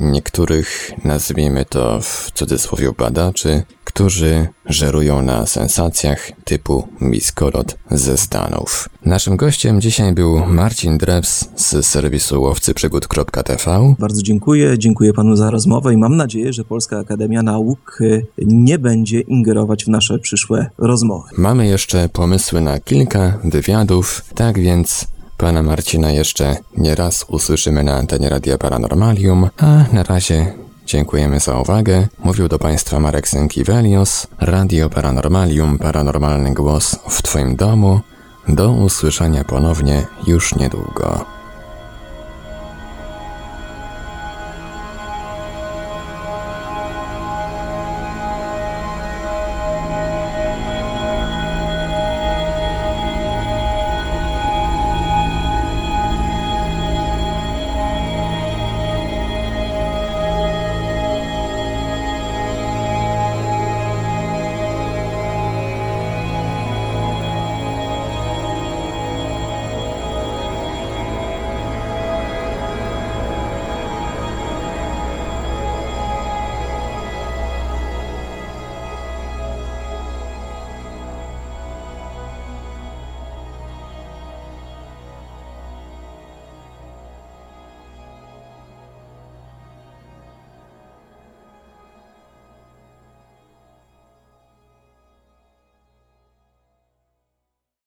[0.00, 8.88] niektórych, nazwijmy to w cudzysłowie badaczy, którzy żerują na sensacjach typu Miskolot ze Stanów.
[9.04, 13.94] Naszym gościem dzisiaj był Marcin Drebs z serwisu łowcyprzygód.tv.
[13.98, 18.78] Bardzo dziękuję, dziękuję panu za rozmowę i mam nadzieję, że Polska Akademia Nauk y, nie
[18.78, 21.28] będzie ingerować w nasze przyszłe rozmowy.
[21.38, 25.06] Mamy jeszcze pomysły na kilka wywiadów, tak więc
[25.42, 30.52] Pana Marcina jeszcze nie raz usłyszymy na antenie Radia Paranormalium, a na razie
[30.86, 32.08] dziękujemy za uwagę.
[32.24, 38.00] Mówił do Państwa Marek Sękiewelios, Radio Paranormalium, paranormalny głos w Twoim domu.
[38.48, 41.24] Do usłyszenia ponownie już niedługo.